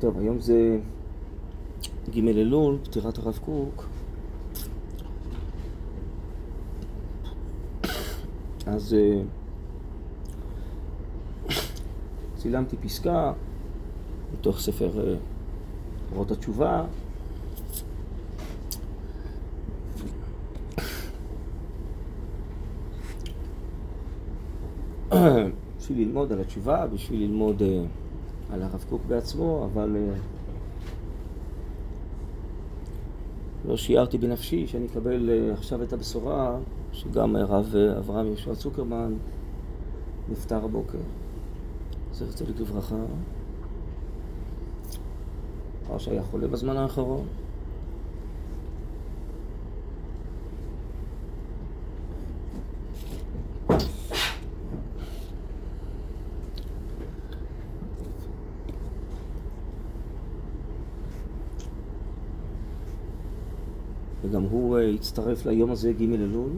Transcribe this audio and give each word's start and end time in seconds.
טוב, 0.00 0.18
היום 0.18 0.40
זה 0.40 0.78
ג' 2.10 2.28
אלול, 2.28 2.78
פטירת 2.82 3.18
הרב 3.18 3.38
קוק. 3.44 3.86
אז 8.66 8.94
אה, 8.94 9.22
צילמתי 12.36 12.76
פסקה 12.76 13.32
מתוך 14.32 14.60
ספר 14.60 15.08
אה, 15.08 15.14
אורות 16.12 16.30
התשובה. 16.30 16.84
בשביל 25.78 25.98
ללמוד 25.98 26.32
על 26.32 26.40
התשובה, 26.40 26.86
בשביל 26.86 27.20
ללמוד 27.20 27.62
אה, 27.62 27.82
על 28.52 28.62
הרב 28.62 28.84
קוק 28.88 29.00
בעצמו, 29.08 29.68
אבל 29.72 29.96
לא 33.68 33.76
שיערתי 33.76 34.18
בנפשי 34.18 34.66
שאני 34.66 34.86
אקבל 34.86 35.50
עכשיו 35.52 35.82
את 35.82 35.92
הבשורה 35.92 36.58
שגם 36.92 37.36
הרב 37.36 37.74
אברהם 37.98 38.26
יהושע 38.26 38.54
צוקרמן 38.54 39.14
נפטר 40.28 40.64
הבוקר. 40.64 40.98
זכר 42.12 42.32
צדיק 42.32 42.60
לברכה. 42.60 42.96
שהיה 46.00 46.22
חולה 46.22 46.48
בזמן 46.48 46.76
האחרון. 46.76 47.26
וגם 64.24 64.44
הוא 65.10 65.22
הצטרף 65.22 65.46
ליום 65.46 65.70
הזה 65.70 65.92
ג' 65.92 66.02
אלול 66.02 66.50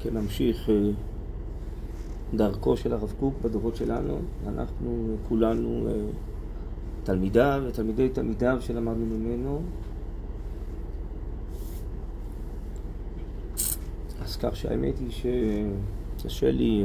כממשיך 0.00 0.70
דרכו 2.34 2.76
של 2.76 2.92
הרב 2.92 3.12
קוק 3.20 3.34
בדורות 3.42 3.76
שלנו. 3.76 4.18
אנחנו 4.48 5.16
כולנו 5.28 5.88
תלמידיו 7.04 7.62
ותלמידי 7.68 8.08
תלמידיו 8.08 8.56
שלמדנו 8.60 9.06
ממנו. 9.06 9.62
אז 14.22 14.36
כך 14.36 14.56
שהאמת 14.56 14.94
היא 14.98 15.10
שקשה 16.18 16.50
לי 16.50 16.84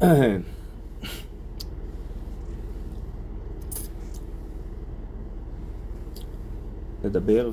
לדבר 7.04 7.50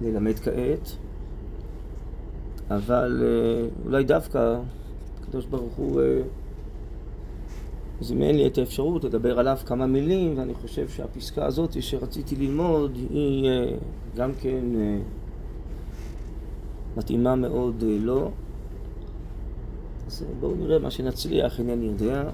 וללמד 0.00 0.38
כעת, 0.38 0.90
אבל 2.70 3.22
אולי 3.84 4.04
דווקא 4.04 4.58
הקדוש 5.20 5.46
ברוך 5.46 5.74
הוא 5.74 6.00
זימן 8.00 8.34
לי 8.34 8.46
את 8.46 8.58
האפשרות 8.58 9.04
לדבר 9.04 9.38
עליו 9.38 9.56
כמה 9.66 9.86
מילים, 9.86 10.38
ואני 10.38 10.54
חושב 10.54 10.88
שהפסקה 10.88 11.46
הזאת 11.46 11.82
שרציתי 11.82 12.36
ללמוד 12.36 12.96
היא 13.10 13.50
גם 14.16 14.30
כן 14.40 14.64
מתאימה 16.96 17.34
מאוד 17.34 17.84
לו. 17.86 18.30
אז 20.06 20.24
בואו 20.40 20.54
נראה 20.54 20.78
מה 20.78 20.90
שנצליח, 20.90 21.58
אינני 21.58 21.86
יודע. 21.86 22.30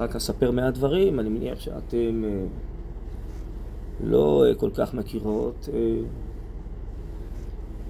רק 0.00 0.16
אספר 0.16 0.50
מעט 0.50 0.74
דברים, 0.74 1.20
אני 1.20 1.28
מניח 1.28 1.60
שאתם 1.60 2.24
לא 4.04 4.44
כל 4.56 4.70
כך 4.74 4.94
מכירות. 4.94 5.68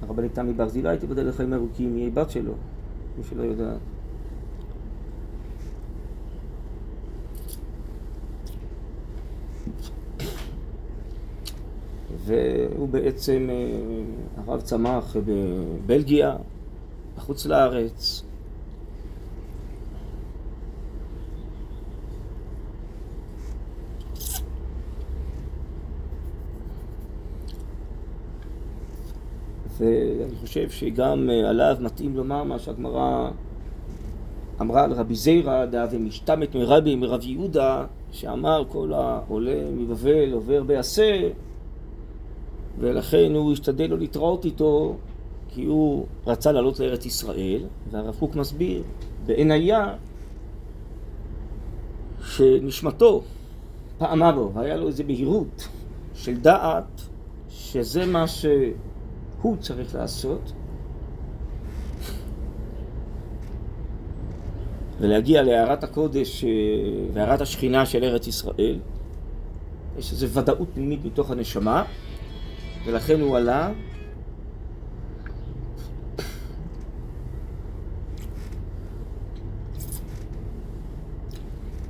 הרבנית 0.03 0.35
תמי 0.35 0.53
ברזילי, 0.53 0.99
תיבדל 0.99 1.29
לחיים 1.29 1.55
ארוכים, 1.55 1.97
היא 1.97 2.13
בת 2.13 2.31
שלו, 2.31 2.53
מי 3.19 3.25
שלא 3.25 3.43
יודע. 3.43 3.73
והוא 12.25 12.89
בעצם, 12.89 13.49
הרב 14.37 14.61
צמח 14.61 15.17
בבלגיה, 15.27 16.37
בחוץ 17.17 17.47
לארץ. 17.47 18.23
ואני 29.81 30.35
חושב 30.41 30.71
שגם 30.71 31.31
עליו 31.49 31.77
מתאים 31.81 32.17
לומר 32.17 32.45
מה 32.45 32.59
שהגמרא 32.59 33.31
אמרה 34.61 34.85
על 34.85 34.93
רבי 34.93 35.15
זיירא 35.15 35.67
דא 35.67 35.87
ומשתמת 35.91 36.55
מרבי 36.55 36.95
מרב 36.95 37.25
יהודה 37.25 37.85
שאמר 38.13 38.65
כל 38.69 38.93
העולה 38.93 39.71
מבבל 39.77 40.33
עובר 40.33 40.63
בעשה 40.63 41.29
ולכן 42.79 43.33
הוא 43.35 43.53
השתדל 43.53 43.91
לא 43.91 43.99
להתראות 43.99 44.45
איתו 44.45 44.97
כי 45.49 45.65
הוא 45.65 46.07
רצה 46.27 46.53
לעלות 46.53 46.81
לארץ 46.81 47.07
ישראל 47.07 47.61
והרב 47.91 48.17
קוק 48.19 48.37
מסביר 48.37 48.83
בעינייה 49.27 49.95
שנשמתו 52.25 53.23
פעמה 53.99 54.33
בו, 54.33 54.53
היה 54.57 54.77
לו 54.77 54.87
איזו 54.87 55.05
בהירות 55.05 55.69
של 56.15 56.37
דעת 56.37 57.03
שזה 57.49 58.07
מה 58.07 58.29
ש... 58.29 58.47
הוא 59.43 59.57
צריך 59.57 59.95
לעשות 59.95 60.53
ולהגיע 65.01 65.43
להערת 65.43 65.85
הקודש 65.85 66.45
והערת 67.13 67.41
השכינה 67.41 67.87
של 67.87 68.05
ארץ 68.05 68.27
ישראל. 68.27 68.79
יש 69.99 70.13
איזו 70.13 70.29
ודאות 70.29 70.69
פנימית 70.75 71.05
מתוך 71.05 71.31
הנשמה 71.31 71.85
ולכן 72.87 73.21
הוא 73.21 73.37
עלה. 73.37 73.73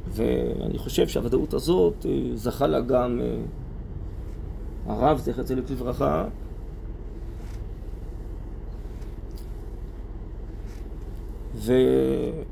ואני 0.09 0.79
חושב 0.79 1.09
שהוודאות 1.09 1.55
הזאת 1.55 2.07
זכה 2.35 2.67
לה 2.67 2.81
גם 2.81 3.21
הרב 4.87 5.19
זכר 5.19 5.43
צדיק 5.43 5.71
לברכה 5.71 6.25
והיה 11.61 12.43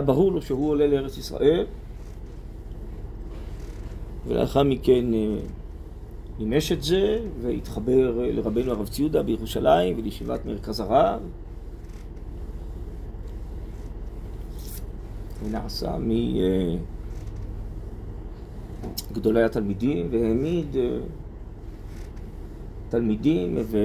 ברור 0.00 0.32
לו 0.32 0.42
שהוא 0.42 0.70
עולה 0.70 0.86
לארץ 0.86 1.18
ישראל 1.18 1.66
ולאחר 4.26 4.62
מכן 4.62 5.04
מימש 6.38 6.72
את 6.72 6.82
זה 6.82 7.18
והתחבר 7.42 8.18
לרבנו 8.18 8.70
הרב 8.70 8.88
ציודה 8.88 9.22
בירושלים 9.22 9.98
ולישיבת 9.98 10.46
מרכז 10.46 10.80
הרב. 10.80 11.20
ונעשה 15.44 15.96
מגדולי 19.10 19.42
התלמידים 19.42 20.08
והעמיד 20.10 20.76
תלמידים 22.88 23.56
ו... 23.70 23.78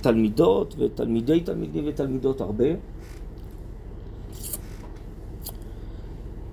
תלמידות 0.00 0.74
ותלמידי 0.78 1.40
תלמידים 1.40 1.84
ותלמידות 1.86 2.40
הרבה. 2.40 2.68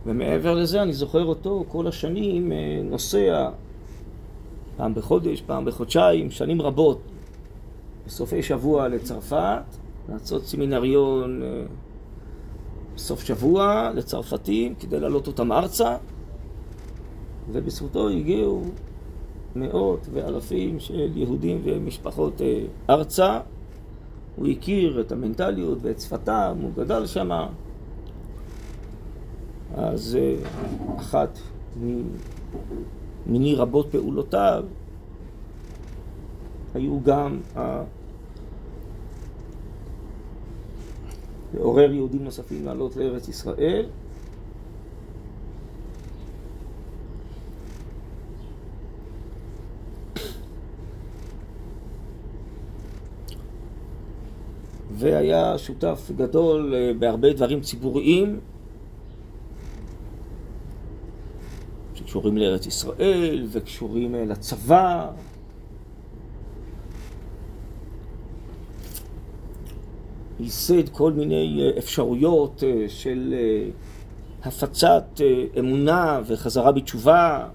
ומעבר 0.05 0.55
לזה 0.55 0.81
אני 0.81 0.93
זוכר 0.93 1.25
אותו 1.25 1.65
כל 1.67 1.87
השנים 1.87 2.51
נוסע 2.83 3.49
פעם 4.77 4.93
בחודש, 4.93 5.41
פעם 5.41 5.65
בחודשיים, 5.65 6.31
שנים 6.31 6.61
רבות 6.61 7.01
בסופי 8.05 8.43
שבוע 8.43 8.87
לצרפת, 8.87 9.63
לעשות 10.09 10.45
סמינריון 10.45 11.41
בסוף 12.95 13.23
שבוע 13.23 13.91
לצרפתים 13.95 14.75
כדי 14.75 14.99
להעלות 14.99 15.27
אותם 15.27 15.51
ארצה 15.51 15.97
ובזכותו 17.51 18.09
הגיעו 18.09 18.63
מאות 19.55 20.07
ואלפים 20.13 20.79
של 20.79 21.17
יהודים 21.17 21.61
ומשפחות 21.63 22.41
ארצה. 22.89 23.39
הוא 24.35 24.47
הכיר 24.47 25.01
את 25.01 25.11
המנטליות 25.11 25.77
ואת 25.81 26.00
שפתם, 26.00 26.57
הוא 26.61 26.71
גדל 26.75 27.05
שם. 27.05 27.31
אז 29.75 30.17
אחת 30.97 31.39
מיני 33.25 33.55
רבות 33.55 33.88
פעולותיו 33.91 34.63
היו 36.73 37.00
גם 37.03 37.39
לעורר 41.53 41.94
יהודים 41.94 42.23
נוספים 42.23 42.65
לעלות 42.65 42.95
לארץ 42.95 43.27
ישראל. 43.27 43.85
והיה 55.03 55.57
שותף 55.57 56.11
גדול 56.15 56.75
אה, 56.75 56.91
בהרבה 57.00 57.33
דברים 57.33 57.61
ציבוריים 57.61 58.39
שקשורים 61.95 62.38
לארץ 62.38 62.65
ישראל 62.65 63.45
וקשורים 63.51 64.15
אה, 64.15 64.25
לצבא. 64.25 65.11
ייסד 70.39 70.89
כל 70.89 71.13
מיני 71.13 71.61
אה, 71.61 71.77
אפשרויות 71.77 72.63
של 72.88 73.33
הפצת 74.44 75.21
אמונה 75.59 76.21
וחזרה 76.27 76.71
בתשובה. 76.71 77.47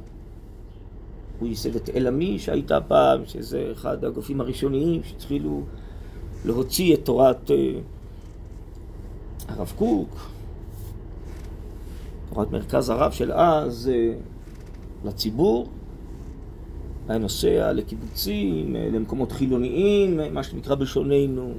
הוא 1.39 1.49
ייסד 1.49 1.77
את 1.77 1.91
אלעמי 1.95 2.39
שהייתה 2.39 2.81
פעם, 2.81 3.27
שזה 3.27 3.69
אחד 3.73 4.05
הגופים 4.05 4.41
הראשוניים 4.41 5.03
שהתחילו 5.05 5.62
להוציא 6.44 6.94
את 6.94 7.05
תורת 7.05 7.50
אה, 7.50 7.56
הרב 9.49 9.73
קוק, 9.76 10.31
תורת 12.35 12.50
מרכז 12.50 12.90
הרב 12.90 13.12
של 13.12 13.32
אז, 13.32 13.90
אה, 13.94 14.14
לציבור. 15.05 15.67
היה 17.08 17.19
נוסע 17.19 17.73
לקיבוצים, 17.73 18.76
אה, 18.76 18.88
למקומות 18.93 19.32
חילוניים, 19.32 20.20
מה 20.32 20.43
שנקרא 20.43 20.75
בלשוננו. 20.75 21.52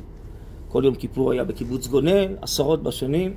כל 0.68 0.82
יום 0.86 0.96
כיפור 0.96 1.32
היה 1.32 1.44
בקיבוץ 1.44 1.88
גונן, 1.88 2.34
עשרות 2.42 2.84
בשנים. 2.84 3.34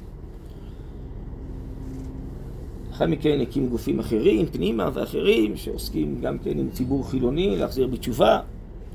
לאחר 2.91 3.07
מכן 3.07 3.41
הקים 3.41 3.69
גופים 3.69 3.99
אחרים, 3.99 4.47
פנימה 4.47 4.91
ואחרים, 4.93 5.57
שעוסקים 5.57 6.21
גם 6.21 6.39
כן 6.39 6.59
עם 6.59 6.71
ציבור 6.71 7.11
חילוני, 7.11 7.57
להחזיר 7.57 7.87
בתשובה, 7.87 8.41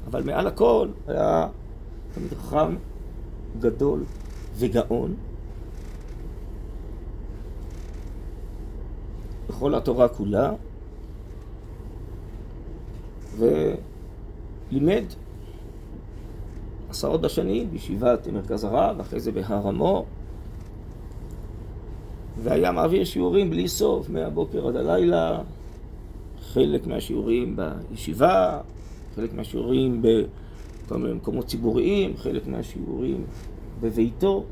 אבל 0.08 0.24
מעל 0.24 0.48
הכל 0.48 0.88
היה 1.08 1.48
תלמיד 2.14 2.34
חכם 2.34 2.76
גדול 3.60 4.04
וגאון. 4.56 5.16
בכל 9.50 9.76
התורה 9.76 10.08
כולה, 10.08 10.52
ולימד. 13.38 15.04
עשרות 16.90 17.22
בשנים 17.22 17.72
בישיבת 17.72 18.28
מרכז 18.28 18.64
הרב, 18.64 19.00
אחרי 19.00 19.20
זה 19.20 19.32
בהר 19.32 19.68
המור, 19.68 20.06
והיה 22.44 22.72
מעביר 22.72 23.04
שיעורים 23.04 23.50
בלי 23.50 23.68
סוף, 23.68 24.10
מהבוקר 24.10 24.68
עד 24.68 24.76
הלילה, 24.76 25.40
חלק 26.42 26.88
מהשיעורים 26.88 27.56
בישיבה, 27.90 28.60
חלק 29.16 29.34
מהשיעורים 29.34 30.02
ב... 30.02 30.08
כל 30.88 30.98
מיני 30.98 31.14
מקומות 31.14 31.46
ציבוריים, 31.46 32.18
חלק 32.18 32.48
מהשיעורים 32.48 33.26
בביתו. 33.82 34.46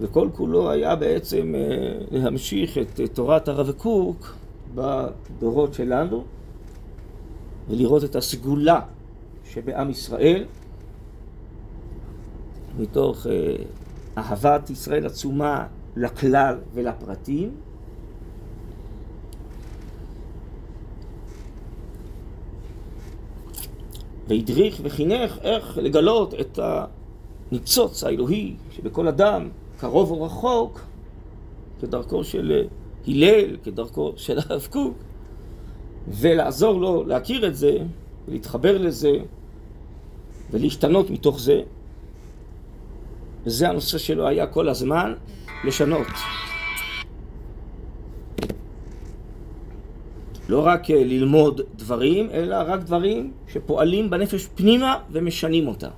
וכל 0.00 0.28
כולו 0.32 0.70
היה 0.70 0.96
בעצם 0.96 1.54
אה, 1.54 1.98
להמשיך 2.10 2.78
את 2.78 3.00
תורת 3.12 3.48
הרב 3.48 3.72
קוק 3.72 4.34
בדורות 4.74 5.74
שלנו 5.74 6.24
ולראות 7.68 8.04
את 8.04 8.16
הסגולה 8.16 8.80
שבעם 9.44 9.90
ישראל 9.90 10.44
מתוך 12.78 13.26
אה, 13.26 13.56
אהבת 14.18 14.70
ישראל 14.70 15.06
עצומה 15.06 15.66
לכלל 15.96 16.58
ולפרטים 16.74 17.50
והדריך 24.28 24.80
וחינך 24.82 25.38
איך 25.42 25.78
לגלות 25.82 26.34
את 26.34 26.58
הניצוץ 27.52 28.04
האלוהי 28.04 28.54
שבכל 28.70 29.08
אדם, 29.08 29.48
קרוב 29.78 30.10
או 30.10 30.22
רחוק, 30.22 30.80
כדרכו 31.80 32.24
של 32.24 32.66
הלל, 33.06 33.56
כדרכו 33.64 34.12
של 34.16 34.38
הרב 34.38 34.68
קוק, 34.70 34.94
ולעזור 36.08 36.80
לו 36.80 37.04
להכיר 37.04 37.46
את 37.46 37.56
זה, 37.56 37.78
ולהתחבר 38.28 38.78
לזה, 38.78 39.12
ולהשתנות 40.50 41.10
מתוך 41.10 41.40
זה. 41.40 41.62
וזה 43.46 43.68
הנושא 43.68 43.98
שלו 43.98 44.26
היה 44.26 44.46
כל 44.46 44.68
הזמן, 44.68 45.14
לשנות. 45.64 46.06
לא 50.48 50.66
רק 50.66 50.90
אה, 50.90 51.04
ללמוד 51.04 51.60
דברים, 51.76 52.30
אלא 52.30 52.56
רק 52.66 52.80
דברים 52.80 53.32
שפועלים 53.48 54.10
בנפש 54.10 54.46
פנימה 54.54 54.98
ומשנים 55.12 55.68
אותה. 55.68 55.88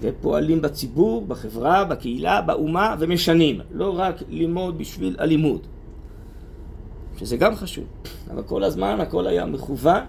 ופועלים 0.00 0.62
בציבור, 0.62 1.26
בחברה, 1.26 1.84
בקהילה, 1.84 2.40
באומה, 2.40 2.94
ומשנים. 2.98 3.60
לא 3.70 3.98
רק 3.98 4.22
ללמוד 4.28 4.78
בשביל 4.78 5.16
הלימוד, 5.18 5.60
שזה 7.18 7.36
גם 7.36 7.54
חשוב. 7.54 7.84
אבל 8.30 8.42
כל 8.42 8.64
הזמן 8.64 9.00
הכל 9.00 9.26
היה 9.26 9.46
מכוון. 9.46 10.02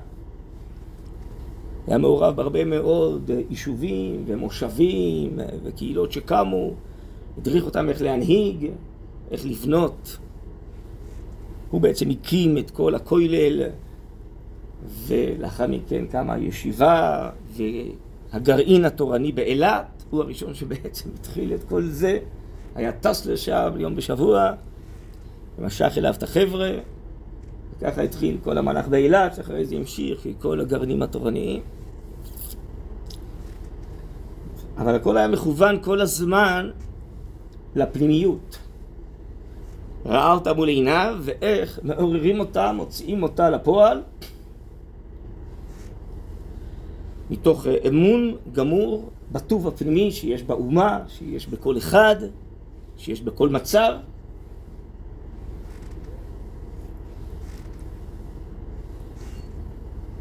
היה 1.87 1.97
מעורב 1.97 2.35
בהרבה 2.35 2.65
מאוד 2.65 3.31
אה, 3.33 3.41
יישובים 3.49 4.23
ומושבים 4.25 5.39
אה, 5.39 5.45
וקהילות 5.63 6.11
שקמו, 6.11 6.71
הדריך 7.37 7.65
אותם 7.65 7.89
איך 7.89 8.01
להנהיג, 8.01 8.67
איך 9.31 9.45
לבנות 9.45 10.17
הוא 11.73 11.81
בעצם 11.81 12.09
הקים 12.09 12.57
את 12.57 12.71
כל 12.71 12.95
הכולל, 12.95 13.63
ולאחר 15.07 15.67
מכן 15.67 16.05
קמה 16.05 16.33
הישיבה, 16.33 17.29
והגרעין 18.33 18.85
התורני 18.85 19.31
באילת, 19.31 20.03
הוא 20.09 20.21
הראשון 20.21 20.53
שבעצם 20.53 21.09
התחיל 21.19 21.53
את 21.53 21.63
כל 21.63 21.83
זה, 21.83 22.19
היה 22.75 22.91
טס 22.91 23.25
לשם 23.25 23.73
יום 23.77 23.95
בשבוע, 23.95 24.51
ומשך 25.59 25.93
אליו 25.97 26.13
את 26.17 26.23
החבר'ה, 26.23 26.71
וככה 27.77 28.01
התחיל 28.01 28.37
כל 28.43 28.57
המהלך 28.57 28.87
באילת, 28.87 29.35
שאחרי 29.35 29.65
זה 29.65 29.75
המשיך 29.75 30.25
עם 30.25 30.33
כל 30.33 30.59
הגרעינים 30.59 31.01
התורניים. 31.01 31.61
אבל 34.77 34.95
הכל 34.95 35.17
היה 35.17 35.27
מכוון 35.27 35.77
כל 35.81 36.01
הזמן 36.01 36.69
לפנימיות. 37.75 38.57
ראה 40.05 40.33
אותה 40.33 40.53
מול 40.53 40.67
עיניו, 40.67 41.15
ואיך 41.21 41.79
מעוררים 41.83 42.39
אותה, 42.39 42.71
מוציאים 42.71 43.23
אותה 43.23 43.49
לפועל, 43.49 44.01
מתוך 47.29 47.67
אה, 47.67 47.75
אמון 47.87 48.35
גמור 48.51 49.09
בטוב 49.31 49.67
הפנימי 49.67 50.11
שיש 50.11 50.43
באומה, 50.43 50.99
שיש 51.07 51.47
בכל 51.47 51.77
אחד, 51.77 52.15
שיש 52.97 53.21
בכל 53.21 53.49
מצב. 53.49 53.93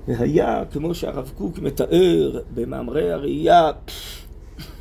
והיה, 0.09 0.65
כמו 0.73 0.95
שהרב 0.95 1.33
קוק 1.39 1.59
מתאר 1.59 2.41
במאמרי 2.55 3.13
הראייה, 3.13 3.71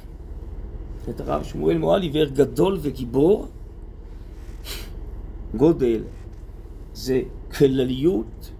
את 1.10 1.20
הרב 1.20 1.44
שמואל 1.44 1.78
מועל 1.78 2.02
עיוור 2.02 2.26
גדול 2.26 2.78
וגיבור, 2.82 3.48
גודל 5.56 6.04
זה 6.94 7.22
כלליות, 7.58 8.52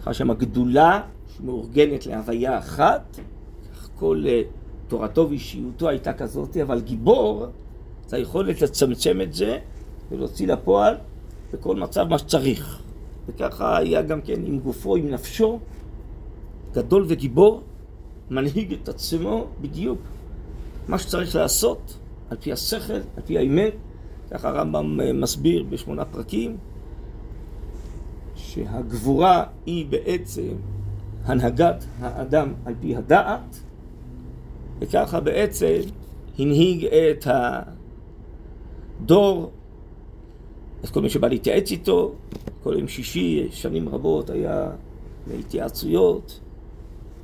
אחר 0.00 0.12
שם 0.12 0.30
הגדולה 0.30 1.00
שמאורגנת 1.36 2.06
להוויה 2.06 2.58
אחת, 2.58 3.20
כל 3.98 4.24
אה, 4.26 4.42
תורתו 4.88 5.26
ואישיותו 5.28 5.88
הייתה 5.88 6.12
כזאת, 6.12 6.56
אבל 6.56 6.80
גיבור 6.80 7.46
זה 8.06 8.16
היכולת 8.16 8.62
לצמצם 8.62 9.20
את 9.20 9.34
זה 9.34 9.58
ולהוציא 10.10 10.46
לפועל 10.46 10.94
בכל 11.52 11.76
מצב 11.76 12.06
מה 12.08 12.18
שצריך. 12.18 12.82
וככה 13.26 13.76
היה 13.76 14.02
גם 14.02 14.20
כן 14.20 14.44
עם 14.46 14.58
גופו, 14.58 14.96
עם 14.96 15.10
נפשו, 15.10 15.58
גדול 16.72 17.04
וגיבור, 17.08 17.62
מנהיג 18.30 18.72
את 18.72 18.88
עצמו 18.88 19.46
בדיוק 19.60 19.98
מה 20.88 20.98
שצריך 20.98 21.36
לעשות, 21.36 21.98
על 22.30 22.36
פי 22.40 22.52
השכל, 22.52 22.92
על 22.92 23.22
פי 23.24 23.38
האמת, 23.38 23.74
ככה 24.30 24.48
הרמב"ם 24.48 25.00
אה, 25.00 25.12
מסביר 25.12 25.64
בשמונה 25.70 26.04
פרקים, 26.04 26.56
שהגבורה 28.34 29.44
היא 29.66 29.86
בעצם 29.86 30.54
הנהגת 31.24 31.84
האדם 32.00 32.54
על 32.64 32.74
פי 32.80 32.96
הדעת, 32.96 33.60
וככה 34.78 35.20
בעצם 35.20 35.80
הנהיג 36.38 36.84
את 36.84 37.26
הדור 39.00 39.50
אז 40.84 40.90
כל 40.90 41.00
מי 41.00 41.10
שבא 41.10 41.28
להתייעץ 41.28 41.70
איתו, 41.70 42.12
כל 42.62 42.74
יום 42.78 42.88
שישי, 42.88 43.48
שנים 43.50 43.88
רבות, 43.88 44.30
היה 44.30 44.70
להתייעצויות, 45.30 46.40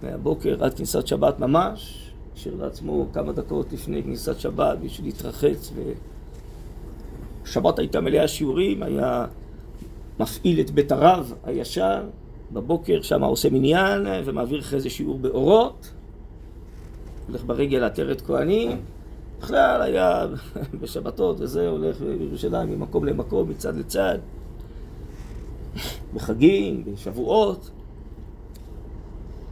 מהבוקר 0.03 0.65
עד 0.65 0.75
כניסת 0.75 1.07
שבת 1.07 1.39
ממש, 1.39 2.11
השאיר 2.35 2.57
לעצמו 2.57 3.07
כמה 3.13 3.33
דקות 3.33 3.73
לפני 3.73 4.03
כניסת 4.03 4.41
שבת 4.41 4.79
בשביל 4.79 5.07
להתרחץ, 5.07 5.73
ושבת 7.45 7.79
הייתה 7.79 8.01
מלאה 8.01 8.29
שיעורים, 8.29 8.83
היה 8.83 9.27
מפעיל 10.21 10.61
את 10.61 10.71
בית 10.71 10.93
הרב 10.93 11.35
הישר, 11.45 12.03
בבוקר 12.53 13.03
שם 13.03 13.25
עושה 13.25 13.51
מניין 13.51 14.07
ומעביר 14.25 14.61
אחרי 14.61 14.81
זה 14.81 14.91
שיעור 14.91 15.19
באורות, 15.19 15.91
הולך 17.29 17.45
ברגל 17.45 17.79
לעטרת 17.79 18.21
כהנים, 18.21 18.81
בכלל 19.39 19.83
היה 19.83 20.27
בשבתות 20.81 21.41
וזה 21.41 21.69
הולך 21.69 22.01
בירושלים 22.01 22.71
ממקום 22.71 23.05
למקום, 23.05 23.51
מצד 23.51 23.77
לצד, 23.77 24.19
בחגים, 26.15 26.85
בשבועות. 26.85 27.71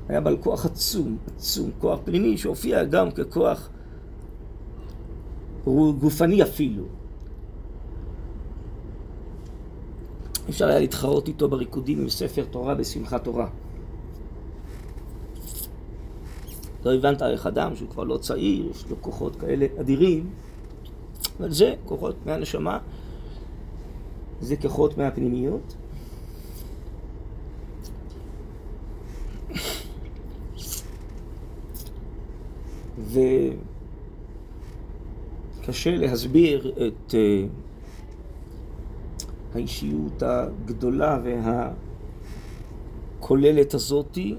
היה 0.09 0.21
בעל 0.21 0.37
כוח 0.37 0.66
עצום, 0.66 1.16
עצום, 1.26 1.71
כוח 1.78 1.99
פנימי 2.04 2.38
שהופיע 2.38 2.85
גם 2.85 3.11
ככוח 3.11 3.68
גופני 6.00 6.42
אפילו. 6.42 6.85
אפשר 10.48 10.68
היה 10.68 10.78
להתחרות 10.78 11.28
איתו 11.28 11.48
בריקודים 11.48 12.00
עם 12.00 12.08
ספר 12.08 12.44
תורה 12.50 12.74
בשמחת 12.74 13.24
תורה. 13.24 13.48
לא 16.84 16.94
הבנת 16.94 17.22
איך 17.22 17.46
אדם 17.46 17.76
שהוא 17.76 17.88
כבר 17.88 18.04
לא 18.04 18.18
צעיר, 18.18 18.70
יש 18.70 18.84
לו 18.90 18.96
כוחות 19.00 19.36
כאלה 19.36 19.66
אדירים, 19.80 20.30
אבל 21.40 21.50
זה 21.50 21.74
כוחות 21.84 22.26
מהנשמה, 22.26 22.78
זה 24.40 24.56
כוחות 24.56 24.98
מהפנימיות. 24.98 25.74
וקשה 35.62 35.96
להסביר 35.96 36.72
את 36.86 37.14
אה, 37.14 37.44
האישיות 39.54 40.22
הגדולה 40.22 41.18
והכוללת 43.20 43.74
הזאתי. 43.74 44.36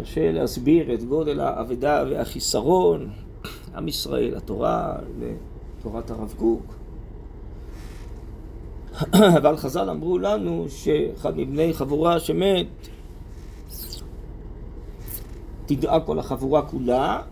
קשה 0.00 0.32
להסביר 0.32 0.94
את 0.94 1.04
גודל 1.04 1.40
האבדה 1.40 2.04
והחיסרון, 2.10 3.10
עם 3.76 3.88
ישראל, 3.88 4.36
התורה, 4.36 4.96
לתורת 5.18 6.10
הרב 6.10 6.34
קוק. 6.36 6.74
אבל 9.38 9.56
חז"ל 9.56 9.90
אמרו 9.90 10.18
לנו 10.18 10.66
שאחד 10.68 11.36
מבני 11.36 11.74
חבורה 11.74 12.20
שמת 12.20 12.66
תדאג 15.66 16.02
כל 16.06 16.18
החבורה 16.18 16.62
כולה, 16.62 17.22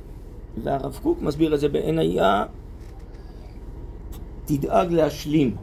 והרב 0.62 0.98
קוק 1.02 1.22
מסביר 1.22 1.54
את 1.54 1.60
זה 1.60 1.68
בעין 1.68 1.98
היה, 1.98 2.44
תדאג 4.46 4.92
להשלים. 4.92 5.56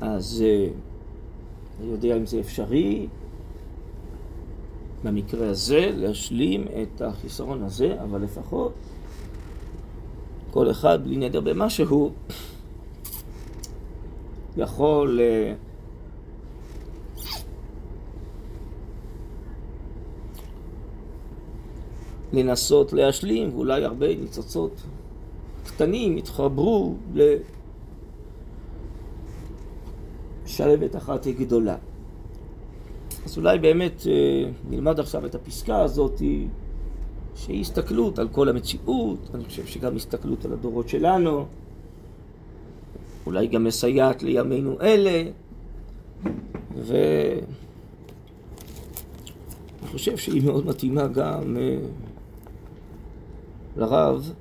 אז 0.00 0.44
אה, 0.46 0.66
אני 1.80 1.90
יודע 1.90 2.16
אם 2.16 2.26
זה 2.26 2.40
אפשרי, 2.40 3.06
במקרה 5.04 5.48
הזה, 5.48 5.90
להשלים 5.96 6.64
את 6.82 7.02
החיסרון 7.02 7.62
הזה, 7.62 8.02
אבל 8.02 8.22
לפחות 8.22 8.72
כל 10.50 10.70
אחד, 10.70 11.04
בלי 11.04 11.16
נדר 11.16 11.40
במשהו, 11.40 12.12
יכול 14.56 15.20
uh, 15.20 15.56
לנסות 22.32 22.92
להשלים, 22.92 23.54
ואולי 23.54 23.84
הרבה 23.84 24.16
ניצוצות 24.16 24.72
קטנים 25.80 26.18
יתחברו 26.18 26.94
לשלבת 30.44 30.96
אחת 30.96 31.26
גדולה. 31.26 31.76
אז 33.24 33.38
אולי 33.38 33.58
באמת 33.58 34.06
אה, 34.06 34.50
נלמד 34.70 35.00
עכשיו 35.00 35.26
את 35.26 35.34
הפסקה 35.34 35.82
הזאת, 35.82 36.22
שהיא 37.34 37.60
הסתכלות 37.60 38.18
על 38.18 38.28
כל 38.28 38.48
המציאות, 38.48 39.18
אני 39.34 39.44
חושב 39.44 39.66
שגם 39.66 39.96
הסתכלות 39.96 40.44
על 40.44 40.52
הדורות 40.52 40.88
שלנו, 40.88 41.46
אולי 43.26 43.46
גם 43.46 43.64
מסייעת 43.64 44.22
לימינו 44.22 44.80
אלה, 44.80 45.30
ואני 46.76 47.40
חושב 49.90 50.16
שהיא 50.16 50.44
מאוד 50.44 50.66
מתאימה 50.66 51.06
גם 51.06 51.56
אה, 51.56 51.78
לרב. 53.76 54.32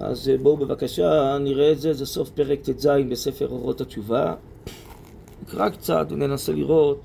אז 0.00 0.28
אה, 0.28 0.38
בואו 0.38 0.56
בבקשה 0.56 1.38
נראה 1.40 1.72
את 1.72 1.80
זה, 1.80 1.92
זה 1.92 2.06
סוף 2.06 2.30
פרק 2.30 2.60
ט"ז 2.60 2.88
בספר 3.10 3.48
אורות 3.48 3.80
התשובה. 3.80 4.34
נקרא 5.42 5.68
קצת 5.68 6.06
וננסה 6.10 6.52
לראות 6.52 7.00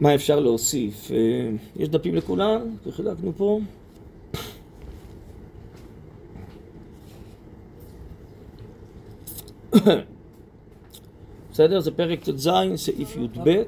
מה 0.00 0.14
אפשר 0.14 0.40
להוסיף. 0.40 1.10
אה, 1.10 1.50
יש 1.76 1.88
דפים 1.88 2.14
לכולם? 2.14 2.60
חילקנו 2.90 3.32
פה. 3.36 3.60
בסדר? 11.52 11.80
זה 11.80 11.90
פרק 11.90 12.20
ט"ז, 12.20 12.48
סעיף 12.76 13.16
י"ב. 13.16 13.62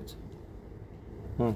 אה. 1.41 1.51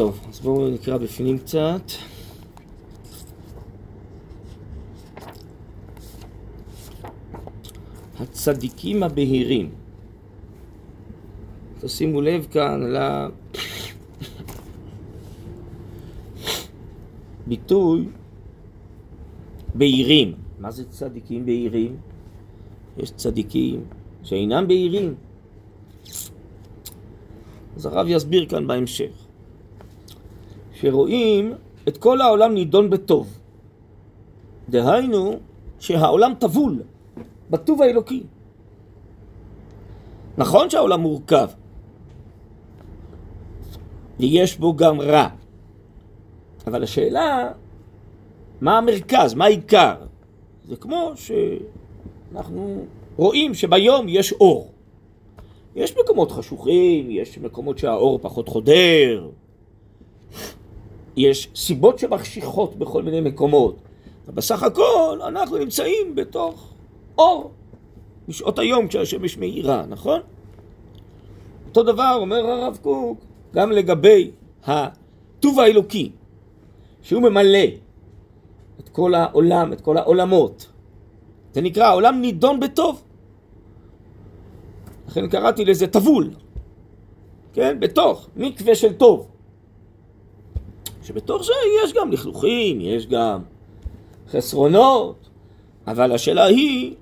טוב, 0.00 0.20
בואו 0.42 0.70
נקרא 0.70 0.98
בפנים 0.98 1.38
קצת. 1.38 1.82
הצדיקים 8.20 9.02
הבהירים. 9.02 9.70
תשימו 11.80 12.20
לב 12.20 12.46
כאן 12.50 12.80
לביטוי 17.46 18.08
בהירים. 19.74 20.34
מה 20.58 20.70
זה 20.70 20.84
צדיקים 20.90 21.46
בהירים? 21.46 21.96
יש 22.96 23.10
צדיקים 23.10 23.84
שאינם 24.22 24.68
בהירים. 24.68 25.14
אז 27.76 27.86
הרב 27.86 28.06
יסביר 28.08 28.46
כאן 28.48 28.66
בהמשך. 28.66 29.19
שרואים 30.80 31.54
את 31.88 31.96
כל 31.96 32.20
העולם 32.20 32.54
נידון 32.54 32.90
בטוב. 32.90 33.38
דהיינו 34.68 35.36
שהעולם 35.78 36.32
טבול 36.38 36.82
בטוב 37.50 37.82
האלוקי. 37.82 38.22
נכון 40.38 40.70
שהעולם 40.70 41.00
מורכב, 41.00 41.48
ויש 44.20 44.58
בו 44.58 44.76
גם 44.76 45.00
רע. 45.00 45.28
אבל 46.66 46.82
השאלה, 46.82 47.52
מה 48.60 48.78
המרכז, 48.78 49.34
מה 49.34 49.44
העיקר? 49.44 49.94
זה 50.64 50.76
כמו 50.76 51.12
שאנחנו 51.14 52.84
רואים 53.16 53.54
שביום 53.54 54.06
יש 54.08 54.32
אור. 54.32 54.72
יש 55.76 55.94
מקומות 56.04 56.32
חשוכים, 56.32 57.10
יש 57.10 57.38
מקומות 57.38 57.78
שהאור 57.78 58.18
פחות 58.22 58.48
חודר, 58.48 59.28
יש 61.20 61.48
סיבות 61.54 61.98
שמחשיכות 61.98 62.76
בכל 62.76 63.02
מיני 63.02 63.20
מקומות. 63.20 63.76
בסך 64.28 64.62
הכל 64.62 65.18
אנחנו 65.28 65.58
נמצאים 65.58 66.14
בתוך 66.14 66.72
אור 67.18 67.50
בשעות 68.28 68.58
היום 68.58 68.88
כשהשמש 68.88 69.38
מאירה, 69.38 69.86
נכון? 69.88 70.20
אותו 71.68 71.82
דבר 71.82 72.16
אומר 72.20 72.46
הרב 72.46 72.78
קוק 72.82 73.18
גם 73.54 73.72
לגבי 73.72 74.30
הטוב 74.64 75.60
האלוקי, 75.60 76.12
שהוא 77.02 77.22
ממלא 77.22 77.68
את 78.80 78.88
כל 78.88 79.14
העולם, 79.14 79.72
את 79.72 79.80
כל 79.80 79.96
העולמות. 79.96 80.66
זה 81.52 81.60
נקרא, 81.60 81.84
העולם 81.84 82.20
נידון 82.20 82.60
בטוב. 82.60 83.02
לכן 85.08 85.28
קראתי 85.28 85.64
לזה 85.64 85.86
טבול, 85.86 86.30
כן? 87.52 87.80
בתוך, 87.80 88.28
מקווה 88.36 88.74
של 88.74 88.92
טוב. 88.92 89.29
שבתוך 91.10 91.44
זה 91.44 91.52
יש 91.84 91.92
גם 91.92 92.12
לכלוכים, 92.12 92.80
יש 92.80 93.06
גם 93.06 93.42
חסרונות, 94.30 95.28
אבל 95.86 96.12
השאלה 96.12 96.44
היא, 96.44 96.94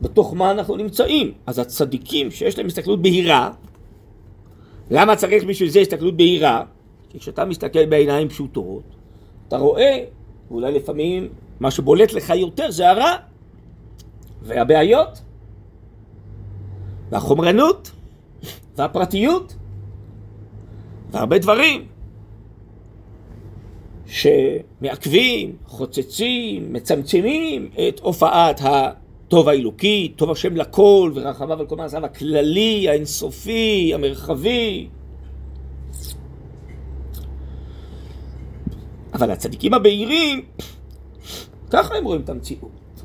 בתוך 0.00 0.34
מה 0.34 0.50
אנחנו 0.50 0.76
נמצאים? 0.76 1.32
אז 1.46 1.58
הצדיקים 1.58 2.30
שיש 2.30 2.58
להם 2.58 2.66
הסתכלות 2.66 3.02
בהירה, 3.02 3.50
למה 4.90 5.16
צריך 5.16 5.44
בשביל 5.44 5.68
זה 5.68 5.80
הסתכלות 5.80 6.16
בהירה? 6.16 6.64
כי 7.08 7.18
כשאתה 7.18 7.44
מסתכל 7.44 7.86
בעיניים 7.86 8.28
פשוטות, 8.28 8.82
אתה 9.48 9.56
רואה, 9.56 10.04
ואולי 10.50 10.72
לפעמים 10.72 11.28
מה 11.60 11.70
שבולט 11.70 12.12
לך 12.12 12.30
יותר 12.30 12.70
זה 12.70 12.90
הרע 12.90 13.16
והבעיות 14.42 15.22
והחומרנות 17.10 17.90
והפרטיות 18.76 19.56
והרבה 21.10 21.38
דברים 21.38 21.86
שמעכבים, 24.08 25.56
חוצצים, 25.66 26.72
מצמצמים 26.72 27.70
את 27.88 28.00
הופעת 28.00 28.60
הטוב 28.64 29.48
האלוקי, 29.48 30.12
טוב 30.16 30.30
השם 30.30 30.56
לכל 30.56 31.12
ורחמיו 31.14 31.60
על 31.60 31.66
כל 31.66 31.76
מעשיו 31.76 32.04
הכללי, 32.04 32.88
האינסופי, 32.88 33.90
המרחבי. 33.94 34.88
אבל 39.14 39.30
הצדיקים 39.30 39.74
הבהירים, 39.74 40.42
ככה 41.70 41.94
הם 41.96 42.04
רואים 42.04 42.20
את 42.20 42.28
המציאות. 42.28 43.02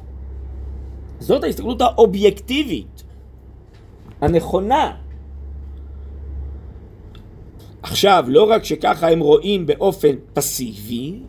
זאת 1.20 1.44
ההסתכלות 1.44 1.82
האובייקטיבית, 1.82 3.04
הנכונה, 4.22 4.96
עכשיו, 7.94 8.26
לא 8.28 8.50
רק 8.50 8.64
שככה 8.64 9.10
הם 9.10 9.20
רואים 9.20 9.66
באופן 9.66 10.16
פסיבי, 10.34 11.20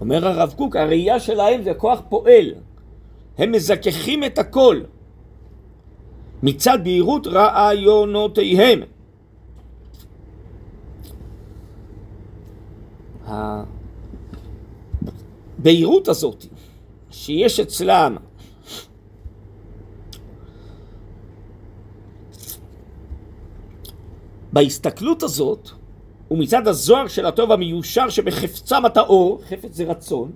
אומר 0.00 0.28
הרב 0.28 0.54
קוק, 0.56 0.76
הראייה 0.76 1.20
שלהם 1.20 1.62
זה 1.62 1.74
כוח 1.74 2.02
פועל. 2.08 2.54
הם 3.38 3.52
מזככים 3.52 4.24
את 4.24 4.38
הכל 4.38 4.80
מצד 6.42 6.78
בהירות 6.82 7.26
רעיונותיהם. 7.26 8.80
הבהירות 15.58 16.08
הזאת 16.08 16.44
שיש 17.10 17.60
אצלם 17.60 18.16
בהסתכלות 24.52 25.22
הזאת, 25.22 25.70
ומצד 26.30 26.68
הזוהר 26.68 27.06
של 27.06 27.26
הטוב 27.26 27.52
המיושר 27.52 28.08
שבחפצם 28.08 28.84
הטהור, 28.84 29.42
חפץ 29.48 29.74
זה 29.74 29.84
רצון, 29.84 30.32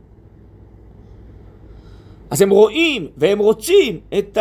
אז 2.31 2.43
הם 2.43 2.51
רואים 2.51 3.09
והם 3.17 3.39
רוצים 3.39 4.01
את 4.19 4.39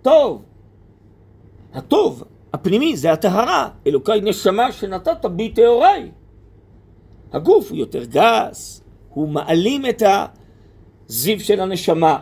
הטוב. 0.00 0.42
הטוב 1.72 2.24
הפנימי 2.52 2.96
זה 2.96 3.12
הטהרה, 3.12 3.68
אלוקי 3.86 4.20
נשמה 4.22 4.72
שנתת 4.72 5.24
בי 5.24 5.48
טהוריי. 5.48 6.10
הגוף 7.32 7.70
הוא 7.70 7.78
יותר 7.78 8.04
גס, 8.04 8.82
הוא 9.08 9.28
מעלים 9.28 9.86
את 9.86 10.02
הזיו 11.08 11.40
של 11.40 11.60
הנשמה. 11.60 12.18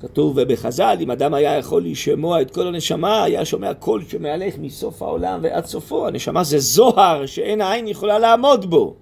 כתוב 0.00 0.40
בחז"ל, 0.40 0.96
אם 1.00 1.10
אדם 1.10 1.34
היה 1.34 1.58
יכול 1.58 1.84
לשמוע 1.84 2.42
את 2.42 2.50
כל 2.50 2.66
הנשמה, 2.66 3.22
היה 3.22 3.44
שומע 3.44 3.74
קול 3.74 4.04
שמהלך 4.04 4.58
מסוף 4.58 5.02
העולם 5.02 5.40
ועד 5.42 5.66
סופו. 5.66 6.06
הנשמה 6.06 6.44
זה 6.44 6.58
זוהר 6.58 7.26
שאין 7.26 7.60
העין 7.60 7.88
יכולה 7.88 8.18
לעמוד 8.18 8.70
בו. 8.70 8.94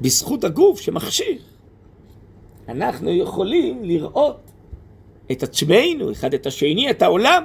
בזכות 0.00 0.44
הגוף 0.44 0.80
שמחשיך, 0.80 1.42
אנחנו 2.68 3.10
יכולים 3.10 3.84
לראות 3.84 4.40
את 5.32 5.42
עצמנו, 5.42 6.12
אחד 6.12 6.34
את 6.34 6.46
השני, 6.46 6.90
את 6.90 7.02
העולם. 7.02 7.42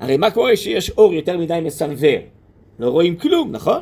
הרי 0.00 0.16
מה 0.16 0.30
קורה 0.30 0.56
שיש 0.56 0.90
אור 0.90 1.12
יותר 1.14 1.38
מדי 1.38 1.58
מסנוור? 1.62 2.20
לא 2.78 2.90
רואים 2.90 3.16
כלום, 3.16 3.52
נכון? 3.52 3.80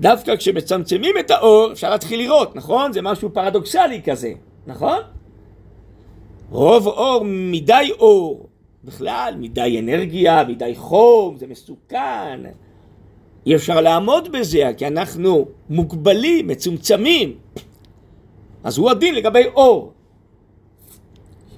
דווקא 0.00 0.36
כשמצמצמים 0.36 1.14
את 1.20 1.30
האור 1.30 1.72
אפשר 1.72 1.90
להתחיל 1.90 2.20
לראות, 2.20 2.56
נכון? 2.56 2.92
זה 2.92 3.02
משהו 3.02 3.30
פרדוקסלי 3.30 4.02
כזה, 4.04 4.32
נכון? 4.66 4.98
רוב 6.50 6.86
אור, 6.86 7.22
מדי 7.24 7.90
אור, 7.98 8.48
בכלל, 8.84 9.34
מדי 9.38 9.78
אנרגיה, 9.78 10.44
מדי 10.48 10.72
חום, 10.76 11.36
זה 11.38 11.46
מסוכן. 11.46 12.40
אי 13.46 13.54
אפשר 13.54 13.80
לעמוד 13.80 14.32
בזה, 14.32 14.70
כי 14.76 14.86
אנחנו 14.86 15.46
מוגבלים, 15.70 16.46
מצומצמים. 16.46 17.38
אז 18.64 18.78
הוא 18.78 18.90
הדין 18.90 19.14
לגבי 19.14 19.44
אור. 19.54 19.92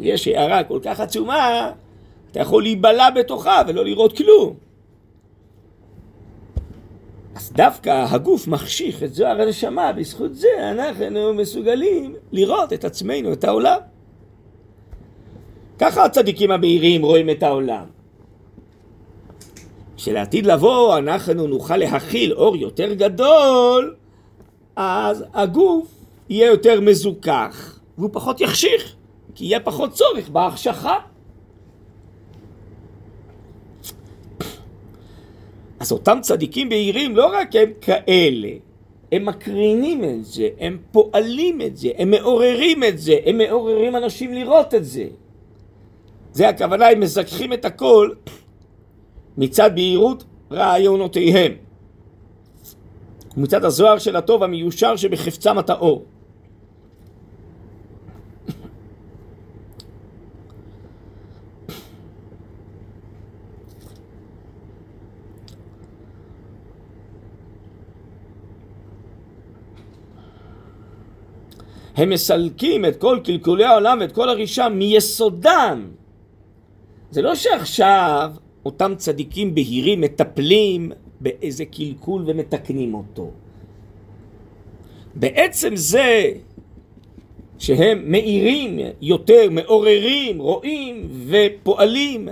יש 0.00 0.28
הערה 0.28 0.64
כל 0.64 0.78
כך 0.82 1.00
עצומה, 1.00 1.70
אתה 2.30 2.40
יכול 2.40 2.62
להיבלע 2.62 3.10
בתוכה 3.10 3.62
ולא 3.66 3.84
לראות 3.84 4.16
כלום. 4.16 4.54
דווקא 7.56 8.06
הגוף 8.10 8.48
מחשיך 8.48 9.02
את 9.02 9.14
זוהר 9.14 9.42
הנשמה, 9.42 9.92
בזכות 9.92 10.34
זה 10.34 10.48
אנחנו 10.70 11.34
מסוגלים 11.34 12.14
לראות 12.32 12.72
את 12.72 12.84
עצמנו, 12.84 13.32
את 13.32 13.44
העולם. 13.44 13.78
ככה 15.78 16.04
הצדיקים 16.04 16.50
הבהירים 16.50 17.02
רואים 17.02 17.30
את 17.30 17.42
העולם. 17.42 17.84
כשלעתיד 19.96 20.46
לבוא 20.46 20.98
אנחנו 20.98 21.46
נוכל 21.46 21.76
להכיל 21.76 22.32
אור 22.32 22.56
יותר 22.56 22.94
גדול, 22.94 23.94
אז 24.76 25.24
הגוף 25.34 25.88
יהיה 26.28 26.46
יותר 26.46 26.80
מזוכח 26.80 27.80
והוא 27.98 28.10
פחות 28.12 28.40
יחשיך, 28.40 28.94
כי 29.34 29.44
יהיה 29.44 29.60
פחות 29.60 29.92
צורך 29.92 30.28
בהחשכה. 30.28 30.96
אז 35.84 35.92
אותם 35.92 36.18
צדיקים 36.22 36.68
בהירים 36.68 37.16
לא 37.16 37.26
רק 37.26 37.56
הם 37.56 37.72
כאלה, 37.80 38.48
הם 39.12 39.24
מקרינים 39.26 40.04
את 40.04 40.24
זה, 40.24 40.48
הם 40.60 40.78
פועלים 40.92 41.60
את 41.60 41.76
זה, 41.76 41.88
הם 41.98 42.10
מעוררים 42.10 42.84
את 42.84 42.98
זה, 42.98 43.16
הם 43.26 43.38
מעוררים 43.38 43.96
אנשים 43.96 44.32
לראות 44.32 44.74
את 44.74 44.84
זה. 44.84 45.06
זה 46.32 46.48
הכוונה, 46.48 46.88
הם 46.88 47.00
מזכחים 47.00 47.52
את 47.52 47.64
הכל 47.64 48.10
מצד 49.38 49.70
בהירות 49.74 50.24
רעיונותיהם. 50.52 51.52
ומצד 53.36 53.64
הזוהר 53.64 53.98
של 53.98 54.16
הטוב 54.16 54.42
המיושר 54.42 54.96
שבחפצם 54.96 55.58
הטהור. 55.58 56.04
הם 71.96 72.10
מסלקים 72.10 72.84
את 72.84 72.96
כל 72.96 73.18
קלקולי 73.24 73.64
העולם 73.64 73.98
ואת 74.00 74.12
כל 74.12 74.28
הרישה 74.28 74.68
מיסודם. 74.68 75.90
זה 77.10 77.22
לא 77.22 77.34
שעכשיו 77.34 78.32
אותם 78.66 78.92
צדיקים 78.96 79.54
בהירים 79.54 80.00
מטפלים 80.00 80.92
באיזה 81.20 81.64
קלקול 81.64 82.24
ומתקנים 82.26 82.94
אותו. 82.94 83.30
בעצם 85.14 85.76
זה 85.76 86.30
שהם 87.58 88.10
מאירים 88.10 88.78
יותר, 89.00 89.50
מעוררים, 89.50 90.38
רואים 90.38 91.08
ופועלים 91.28 92.28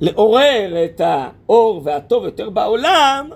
לעורר 0.00 0.84
את 0.84 1.00
האור 1.04 1.80
והטוב 1.84 2.24
יותר 2.24 2.50
בעולם, 2.50 3.30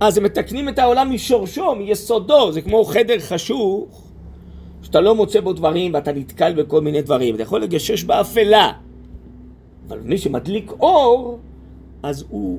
אז 0.00 0.18
הם 0.18 0.24
מתקנים 0.24 0.68
את 0.68 0.78
העולם 0.78 1.10
משורשו, 1.14 1.74
מיסודו, 1.74 2.52
זה 2.52 2.62
כמו 2.62 2.84
חדר 2.84 3.18
חשוך, 3.18 4.02
שאתה 4.82 5.00
לא 5.00 5.14
מוצא 5.14 5.40
בו 5.40 5.52
דברים 5.52 5.94
ואתה 5.94 6.12
נתקל 6.12 6.52
בכל 6.52 6.80
מיני 6.80 7.02
דברים, 7.02 7.34
אתה 7.34 7.42
יכול 7.42 7.62
לגשש 7.62 8.04
באפלה, 8.04 8.72
אבל 9.88 10.00
מי 10.04 10.18
שמדליק 10.18 10.72
אור, 10.80 11.38
אז 12.02 12.24
הוא 12.28 12.58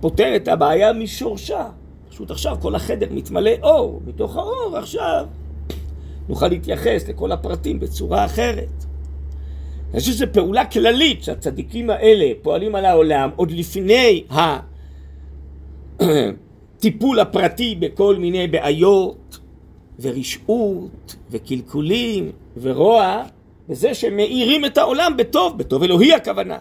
פותר 0.00 0.36
את 0.36 0.48
הבעיה 0.48 0.92
משורשה. 0.92 1.66
פשוט 2.10 2.30
עכשיו 2.30 2.56
כל 2.60 2.74
החדר 2.74 3.06
מתמלא 3.10 3.50
אור, 3.62 4.00
מתוך 4.06 4.36
האור 4.36 4.76
עכשיו 4.76 5.26
נוכל 6.28 6.48
להתייחס 6.48 7.08
לכל 7.08 7.32
הפרטים 7.32 7.80
בצורה 7.80 8.24
אחרת. 8.24 8.84
אני 9.90 10.00
חושב 10.00 10.12
שזו 10.12 10.26
פעולה 10.32 10.64
כללית 10.64 11.24
שהצדיקים 11.24 11.90
האלה 11.90 12.32
פועלים 12.42 12.74
על 12.74 12.84
העולם 12.84 13.30
עוד 13.36 13.50
לפני 13.50 14.24
הטיפול 16.86 17.20
הפרטי 17.20 17.74
בכל 17.74 18.16
מיני 18.16 18.46
בעיות 18.46 19.38
ורשעות 20.00 21.16
וקלקולים 21.30 22.32
ורוע, 22.60 23.22
בזה 23.68 23.94
שהם 23.94 24.16
מאירים 24.16 24.64
את 24.64 24.78
העולם 24.78 25.16
בטוב, 25.16 25.58
בטוב 25.58 25.82
אלוהי 25.82 26.14
הכוונה. 26.14 26.58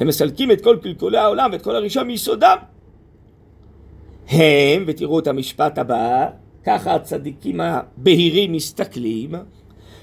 הם 0.00 0.08
מסלקים 0.08 0.50
את 0.50 0.60
כל 0.60 0.78
קלקולי 0.82 1.18
העולם 1.18 1.50
ואת 1.52 1.62
כל 1.62 1.76
הרישה 1.76 2.02
מיסודם. 2.02 2.56
הם, 4.28 4.84
ותראו 4.86 5.18
את 5.18 5.26
המשפט 5.26 5.78
הבא, 5.78 6.28
ככה 6.64 6.94
הצדיקים 6.94 7.60
הבהירים 7.60 8.52
מסתכלים, 8.52 9.34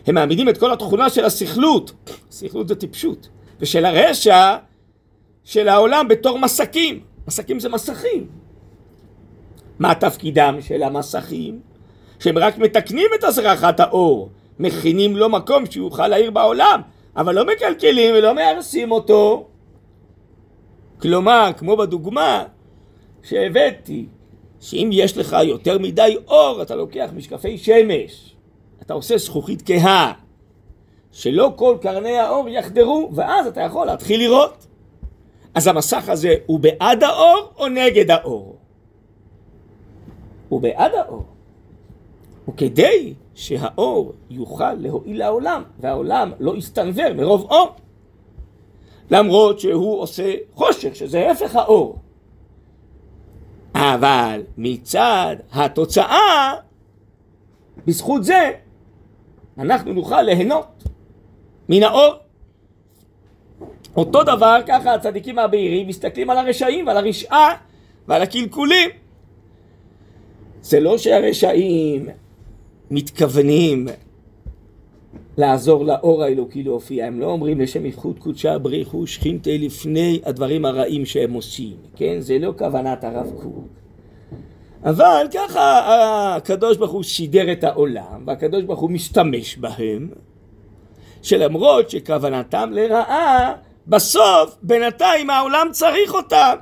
הם 0.08 0.16
מעמידים 0.16 0.50
את 0.50 0.58
כל 0.58 0.74
התכונה 0.74 1.10
של 1.10 1.26
הסכלות, 1.26 1.94
סכלות 2.32 2.68
זה 2.68 2.76
טיפשות, 2.76 3.30
ושל 3.60 3.86
הרשע 3.86 4.56
של 5.44 5.68
העולם 5.68 6.08
בתור 6.08 6.40
מסקים. 6.40 7.07
מסקים 7.28 7.60
זה 7.60 7.70
מסכים. 7.70 8.28
מה 9.80 9.96
תפקידם 9.96 10.58
של 10.62 10.84
המסכים? 10.84 11.60
שהם 12.20 12.38
רק 12.38 12.58
מתקנים 12.58 13.08
את 13.20 13.24
הזרחת 13.24 13.80
האור, 13.80 14.30
מכינים 14.60 15.18
לו 15.18 15.30
מקום 15.30 15.66
שיוכל 15.66 16.08
להעיר 16.08 16.32
בעולם, 16.32 16.82
אבל 17.16 17.36
לא 17.36 17.46
מקלקלים 17.46 18.16
ולא 18.16 18.36
מהרסים 18.36 18.92
אותו. 18.92 19.48
כלומר, 21.02 21.52
כמו 21.58 21.78
בדוגמה 21.78 22.44
שהבאתי, 23.24 24.06
שאם 24.60 24.90
יש 24.92 25.18
לך 25.18 25.36
יותר 25.44 25.80
מדי 25.80 26.18
אור, 26.28 26.62
אתה 26.62 26.76
לוקח 26.76 27.10
משקפי 27.16 27.58
שמש, 27.58 28.36
אתה 28.82 28.94
עושה 28.94 29.18
זכוכית 29.18 29.64
כהה, 29.66 30.14
שלא 31.12 31.54
כל 31.56 31.78
קרני 31.82 32.18
האור 32.18 32.50
יחדרו, 32.50 33.10
ואז 33.16 33.48
אתה 33.48 33.62
יכול 33.62 33.88
להתחיל 33.88 34.20
לראות. 34.20 34.68
אז 35.58 35.68
המסך 35.68 36.10
הזה 36.10 36.36
הוא 36.46 36.60
בעד 36.60 37.04
האור 37.04 37.52
או 37.58 37.68
נגד 37.68 38.12
האור? 38.12 38.58
הוא 40.50 40.62
בעד 40.62 40.92
האור. 40.94 41.26
וכדי 42.50 43.14
שהאור 43.36 44.14
יוכל 44.30 44.74
להועיל 44.74 45.20
לעולם, 45.20 45.64
והעולם 45.80 46.32
לא 46.40 46.56
יסתנוור 46.58 47.14
מרוב 47.14 47.52
אור. 47.52 47.76
למרות 49.12 49.60
שהוא 49.60 50.02
עושה 50.02 50.34
חושך, 50.54 50.96
שזה 50.96 51.32
הפך 51.32 51.56
האור. 51.56 52.00
אבל 53.76 54.44
מצד 54.58 55.36
התוצאה, 55.52 56.54
בזכות 57.86 58.24
זה, 58.24 58.52
אנחנו 59.58 59.94
נוכל 59.94 60.22
ליהנות 60.22 60.84
מן 61.70 61.84
האור. 61.84 62.27
אותו 63.96 64.24
דבר, 64.24 64.60
ככה 64.68 64.94
הצדיקים 64.94 65.40
הבהירים 65.40 65.88
מסתכלים 65.88 66.30
על 66.30 66.38
הרשעים 66.38 66.88
ועל 66.88 66.98
הרשעה 66.98 67.56
ועל 68.08 68.22
הקלקולים. 68.22 68.90
זה 70.62 70.80
לא 70.80 70.98
שהרשעים 70.98 72.10
מתכוונים 72.92 73.88
לעזור 75.38 75.86
לאור 75.86 76.24
האלוקי 76.24 76.64
להופיע, 76.64 77.06
הם 77.06 77.20
לא 77.20 77.26
אומרים 77.26 77.60
לשם 77.62 77.86
איכות 77.86 78.20
קודשה 78.20 78.58
בריחו 78.58 79.08
שכינתי 79.08 79.58
לפני 79.58 80.20
הדברים 80.26 80.66
הרעים 80.66 81.06
שהם 81.06 81.34
עושים, 81.34 81.76
כן? 81.96 82.16
זה 82.20 82.40
לא 82.40 82.54
כוונת 82.58 83.04
הרב 83.04 83.32
קוק. 83.42 83.68
אבל 84.84 85.26
ככה 85.34 86.36
הקדוש 86.36 86.78
ברוך 86.78 86.92
הוא 86.92 87.04
סידר 87.04 87.52
את 87.52 87.64
העולם, 87.64 88.24
והקדוש 88.26 88.64
ברוך 88.64 88.80
הוא 88.80 88.92
משתמש 88.92 89.58
בהם, 89.58 90.10
שלמרות 91.22 91.90
שכוונתם 91.90 92.70
לרעה, 92.74 93.54
בסוף 93.88 94.58
בינתיים 94.62 95.30
העולם 95.30 95.68
צריך 95.72 96.14
אותם. 96.14 96.56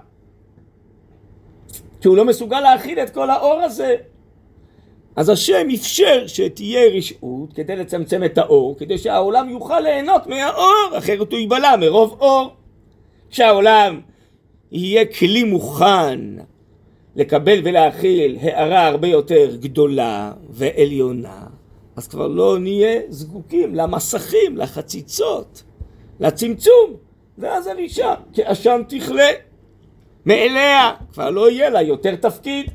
כי 2.01 2.07
הוא 2.07 2.17
לא 2.17 2.25
מסוגל 2.25 2.59
להכיל 2.59 2.99
את 2.99 3.09
כל 3.09 3.29
האור 3.29 3.61
הזה. 3.61 3.95
אז 5.15 5.29
השם 5.29 5.67
אפשר 5.73 6.27
שתהיה 6.27 6.89
רשעות 6.97 7.53
כדי 7.53 7.75
לצמצם 7.75 8.23
את 8.23 8.37
האור, 8.37 8.77
כדי 8.77 8.97
שהעולם 8.97 9.49
יוכל 9.49 9.79
ליהנות 9.79 10.27
מהאור, 10.27 10.97
אחרת 10.97 11.31
הוא 11.31 11.39
ייבלע 11.39 11.75
מרוב 11.75 12.17
אור. 12.19 12.53
כשהעולם 13.29 14.01
יהיה 14.71 15.05
כלי 15.05 15.43
מוכן 15.43 16.19
לקבל 17.15 17.59
ולהכיל 17.63 18.37
הערה 18.41 18.87
הרבה 18.87 19.07
יותר 19.07 19.55
גדולה 19.55 20.31
ועליונה, 20.49 21.43
אז 21.95 22.07
כבר 22.07 22.27
לא 22.27 22.59
נהיה 22.59 23.01
זקוקים 23.09 23.75
למסכים, 23.75 24.57
לחציצות, 24.57 25.63
לצמצום, 26.19 26.93
ואז 27.37 27.67
הרישה 27.67 28.13
כעשן 28.33 28.81
תכלה. 28.87 29.29
מאליה 30.25 30.91
כבר 31.13 31.29
לא 31.29 31.51
יהיה 31.51 31.69
לה 31.69 31.81
יותר 31.81 32.15
תפקיד. 32.15 32.71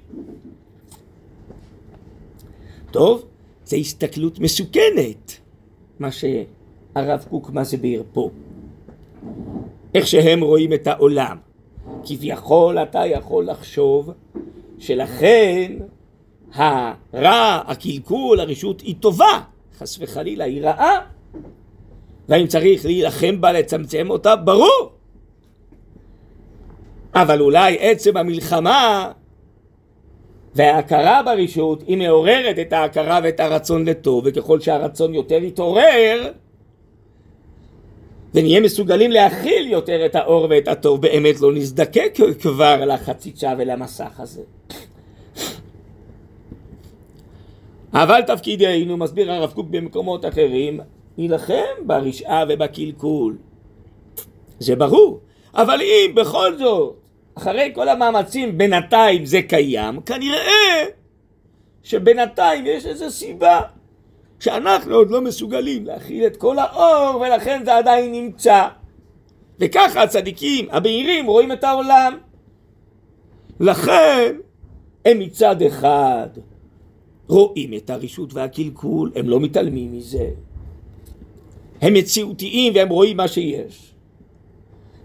טוב, 2.90 3.24
זו 3.64 3.76
הסתכלות 3.76 4.38
מסוכנת, 4.38 5.40
מה 5.98 6.08
שהרב 6.12 7.24
קוק 7.30 7.50
מסביר 7.50 8.02
פה. 8.12 8.30
איך 9.94 10.06
שהם 10.06 10.40
רואים 10.40 10.72
את 10.72 10.86
העולם. 10.86 11.36
כביכול 12.04 12.78
אתה 12.78 13.06
יכול 13.06 13.46
לחשוב 13.46 14.10
שלכן 14.78 15.72
הרע, 16.54 17.62
הקלקול, 17.66 18.40
הרשות 18.40 18.80
היא 18.80 18.94
טובה, 19.00 19.40
חס 19.78 19.98
וחלילה 20.00 20.44
היא 20.44 20.62
רעה, 20.62 20.98
והאם 22.30 22.46
צריך 22.46 22.84
להילחם 22.84 23.40
בה, 23.40 23.52
לצמצם 23.52 24.10
אותה? 24.10 24.36
ברור. 24.36 24.92
אבל 27.14 27.40
אולי 27.40 27.76
עצם 27.80 28.16
המלחמה 28.16 29.10
וההכרה 30.54 31.22
ברשות 31.22 31.82
היא 31.86 31.96
מעוררת 31.96 32.58
את 32.58 32.72
ההכרה 32.72 33.20
ואת 33.22 33.40
הרצון 33.40 33.84
לטוב, 33.84 34.24
וככל 34.26 34.60
שהרצון 34.60 35.14
יותר 35.14 35.44
יתעורר, 35.44 36.32
ונהיה 38.34 38.60
מסוגלים 38.60 39.10
להכיל 39.10 39.70
יותר 39.70 40.06
את 40.06 40.14
האור 40.14 40.46
ואת 40.50 40.68
הטוב, 40.68 41.02
באמת 41.02 41.40
לא 41.40 41.52
נזדקק 41.52 42.14
כבר 42.40 42.84
לחציצה 42.84 43.52
ולמסך 43.58 44.20
הזה. 44.20 44.42
אבל 47.92 48.20
תפקידנו, 48.26 48.96
מסביר 48.96 49.32
הרב 49.32 49.52
קוק 49.52 49.66
במקומות 49.70 50.24
אחרים, 50.24 50.80
להילחם 51.20 51.87
ברשעה 51.87 52.44
ובקלקול. 52.48 53.37
זה 54.59 54.76
ברור. 54.76 55.20
אבל 55.54 55.80
אם 55.83 56.14
בכל 56.14 56.56
זאת, 56.59 56.96
אחרי 57.35 57.70
כל 57.74 57.88
המאמצים 57.88 58.59
בינתיים 58.59 59.26
זה 59.26 59.42
קיים, 59.42 60.00
כנראה 60.00 60.85
שבינתיים 61.83 62.66
יש 62.66 62.87
איזו 62.87 63.11
סיבה 63.11 63.61
שאנחנו 64.40 64.94
עוד 64.94 65.11
לא 65.11 65.20
מסוגלים 65.20 65.87
להכיל 65.87 66.26
את 66.26 66.37
כל 66.37 66.59
האור 66.59 67.20
ולכן 67.20 67.62
זה 67.64 67.76
עדיין 67.76 68.12
נמצא. 68.12 68.68
וככה 69.59 70.02
הצדיקים 70.02 70.66
הבהירים 70.70 71.26
רואים 71.26 71.52
את 71.52 71.64
העולם. 71.64 72.18
לכן 73.61 74.37
הם 75.04 75.18
מצד 75.18 75.62
אחד 75.62 76.28
רואים 77.28 77.74
את 77.74 77.90
הרשות 77.90 78.35
והקלקול, 78.35 79.12
הם 79.16 79.28
לא 79.28 79.40
מתעלמים 79.40 79.92
מזה. 79.92 80.30
הם 81.80 81.94
מציאותיים 81.94 82.72
והם 82.74 82.88
רואים 82.88 83.16
מה 83.16 83.28
שיש. 83.28 83.92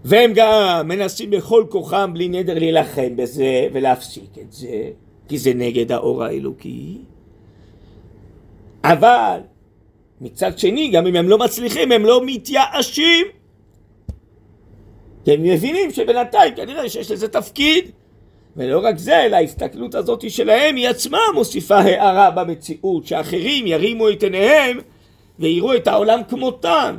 והם 0.04 0.32
גם 0.34 0.88
מנסים 0.88 1.30
בכל 1.30 1.64
כוחם 1.68 2.10
בלי 2.14 2.28
נדר 2.28 2.58
להילחם 2.58 3.16
בזה 3.16 3.68
ולהפסיק 3.72 4.38
את 4.42 4.52
זה, 4.52 4.90
כי 5.28 5.38
זה 5.38 5.54
נגד 5.54 5.92
האור 5.92 6.24
האלוקי. 6.24 6.98
אבל 8.84 9.40
מצד 10.20 10.58
שני, 10.58 10.88
גם 10.88 11.06
אם 11.06 11.16
הם 11.16 11.28
לא 11.28 11.38
מצליחים, 11.38 11.92
הם 11.92 12.04
לא 12.04 12.20
מתייאשים. 12.26 13.26
כי 15.24 15.32
הם 15.32 15.42
מבינים 15.42 15.90
שבינתיים 15.90 16.54
כנראה 16.54 16.88
שיש 16.88 17.10
לזה 17.10 17.28
תפקיד. 17.28 17.90
ולא 18.56 18.80
רק 18.84 18.98
זה, 18.98 19.24
אלא 19.24 19.36
ההסתכלות 19.36 19.94
הזאת 19.94 20.30
שלהם 20.30 20.76
היא 20.76 20.88
עצמה 20.88 21.18
מוסיפה 21.34 21.76
הערה 21.76 22.30
במציאות, 22.30 23.06
שאחרים 23.06 23.66
ירימו 23.66 24.10
את 24.10 24.22
עיניהם 24.22 24.78
ויראו 25.38 25.74
את 25.74 25.86
העולם 25.86 26.20
כמותם. 26.28 26.98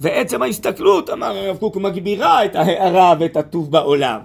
ועצם 0.00 0.42
ההסתכלות, 0.42 1.10
אמר 1.10 1.36
הרב 1.36 1.56
קוק, 1.56 1.76
מגבירה 1.76 2.44
את 2.44 2.56
ההערה 2.56 3.14
ואת 3.20 3.36
הטוב 3.36 3.70
בעולם. 3.70 4.20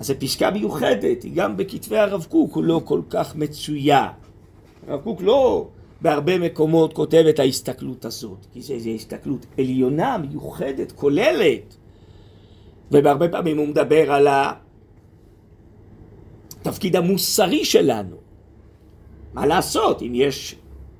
אז 0.00 0.06
זו 0.06 0.14
פסקה 0.18 0.50
מיוחדת, 0.50 1.22
היא 1.22 1.32
גם 1.34 1.56
בכתבי 1.56 1.98
הרב 1.98 2.26
קוק, 2.28 2.58
לא 2.62 2.80
כל 2.84 3.00
כך 3.10 3.36
מצויה. 3.36 4.08
הרב 4.88 5.00
קוק 5.00 5.20
לא 5.22 5.66
בהרבה 6.00 6.38
מקומות 6.38 6.92
כותב 6.92 7.24
את 7.28 7.38
ההסתכלות 7.38 8.04
הזאת, 8.04 8.46
כי 8.52 8.62
זו 8.62 8.90
הסתכלות 8.94 9.46
עליונה, 9.58 10.18
מיוחדת, 10.18 10.92
כוללת. 10.92 11.76
ובהרבה 12.92 13.28
פעמים 13.28 13.58
הוא 13.58 13.68
מדבר 13.68 14.12
על 14.12 14.28
התפקיד 16.60 16.96
המוסרי 16.96 17.64
שלנו. 17.64 18.16
מה 19.34 19.46
לעשות 19.46 20.02
אם 20.02 20.12
יש 20.14 20.56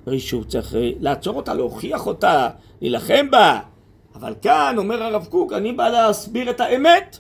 רשות, 0.06 0.48
צריך 0.48 0.74
לעצור 1.00 1.36
אותה, 1.36 1.54
להוכיח 1.54 2.06
אותה, 2.06 2.48
להילחם 2.80 3.30
בה. 3.30 3.60
אבל 4.14 4.34
כאן 4.42 4.74
אומר 4.78 5.02
הרב 5.02 5.26
קוק, 5.30 5.52
אני 5.52 5.72
בא 5.72 5.88
להסביר 5.88 6.50
את 6.50 6.60
האמת. 6.60 7.18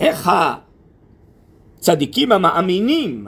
איך 0.00 0.30
הצדיקים 1.78 2.32
המאמינים, 2.32 3.26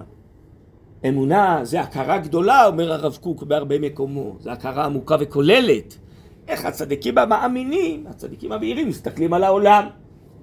אמונה 1.09 1.61
זה 1.63 1.81
הכרה 1.81 2.19
גדולה, 2.19 2.67
אומר 2.67 2.93
הרב 2.93 3.19
קוק 3.21 3.43
בהרבה 3.43 3.79
מקומות, 3.79 4.43
זה 4.43 4.53
הכרה 4.53 4.85
עמוקה 4.85 5.17
וכוללת. 5.21 5.99
איך 6.49 6.65
הצדיקים 6.65 7.19
המאמינים, 7.19 8.07
הצדיקים 8.07 8.53
הבהירים, 8.53 8.89
מסתכלים 8.89 9.33
על 9.35 9.45
העולם. 9.45 9.87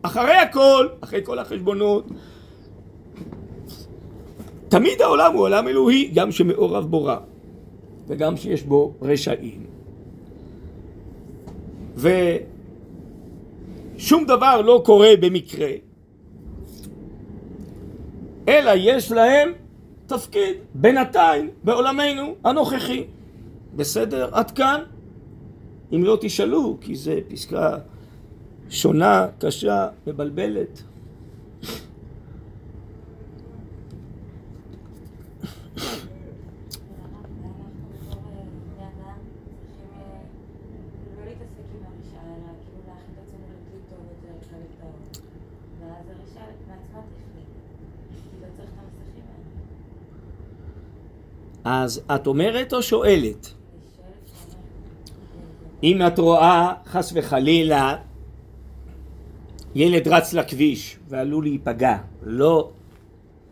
אחרי 0.01 0.37
הכל, 0.37 0.87
אחרי 1.01 1.19
כל 1.23 1.39
החשבונות, 1.39 2.07
תמיד 4.71 5.01
העולם 5.01 5.33
הוא 5.33 5.41
עולם 5.41 5.67
אלוהי, 5.67 6.11
גם 6.13 6.31
שמעורב 6.31 6.85
בו 6.85 7.03
רע, 7.03 7.19
וגם 8.07 8.37
שיש 8.37 8.63
בו 8.63 8.93
רשעים. 9.01 9.65
ושום 11.95 12.15
דבר 14.25 14.61
לא 14.61 14.81
קורה 14.85 15.09
במקרה, 15.19 15.69
אלא 18.47 18.71
יש 18.75 19.11
להם 19.11 19.51
תפקיד 20.05 20.55
בינתיים 20.75 21.49
בעולמנו 21.63 22.35
הנוכחי. 22.43 23.03
בסדר? 23.75 24.29
עד 24.31 24.51
כאן? 24.51 24.81
אם 25.95 26.03
לא 26.03 26.17
תשאלו, 26.21 26.77
כי 26.81 26.95
זו 26.95 27.11
פסקה 27.27 27.77
שונה, 28.69 29.27
קשה, 29.39 29.87
מבלבלת. 30.07 30.83
אז 51.73 52.01
את 52.15 52.27
אומרת 52.27 52.73
או 52.73 52.83
שואלת? 52.83 53.53
אם 55.83 56.07
את 56.07 56.19
רואה 56.19 56.73
חס 56.85 57.11
וחלילה 57.15 57.95
ילד 59.75 60.07
רץ 60.07 60.33
לכביש 60.33 60.97
ועלול 61.09 61.43
להיפגע, 61.43 61.97
לא 62.23 62.69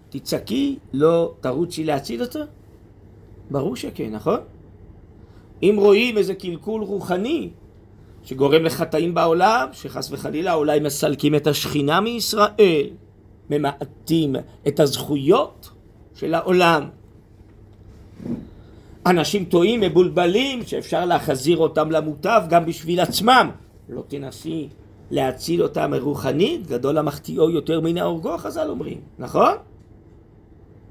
תצעקי, 0.10 0.78
לא 0.94 1.34
תרוצי 1.42 1.84
להציל 1.84 2.22
אותו? 2.22 2.40
ברור 3.52 3.76
שכן, 3.76 4.12
נכון? 4.12 4.40
אם 5.64 5.76
רואים 5.78 6.18
איזה 6.18 6.36
קלקול 6.36 6.84
רוחני 6.84 7.50
שגורם 8.24 8.64
לחטאים 8.64 9.14
בעולם, 9.14 9.68
שחס 9.72 10.12
וחלילה 10.12 10.54
אולי 10.54 10.80
מסלקים 10.80 11.36
את 11.36 11.48
השכינה 11.48 12.02
מישראל, 12.02 12.90
ממעטים 13.50 14.36
את 14.68 14.80
הזכויות 14.80 15.70
של 16.16 16.34
העולם, 16.34 16.90
אנשים 19.06 19.46
טועים, 19.46 19.80
מבולבלים, 19.80 20.64
שאפשר 20.66 21.06
להחזיר 21.06 21.58
אותם 21.58 21.92
למוטב 21.92 22.42
גם 22.50 22.66
בשביל 22.66 23.00
עצמם. 23.00 23.50
לא 23.90 24.04
תנסי 24.08 24.70
להציל 25.12 25.64
אותם 25.64 25.94
רוחנית, 26.02 26.68
גדול 26.68 26.98
המחטיאו 26.98 27.50
יותר 27.50 27.82
מן 27.82 27.98
ההורגו, 27.98 28.38
חז"ל 28.38 28.70
אומרים, 28.70 29.02
נכון? 29.20 29.54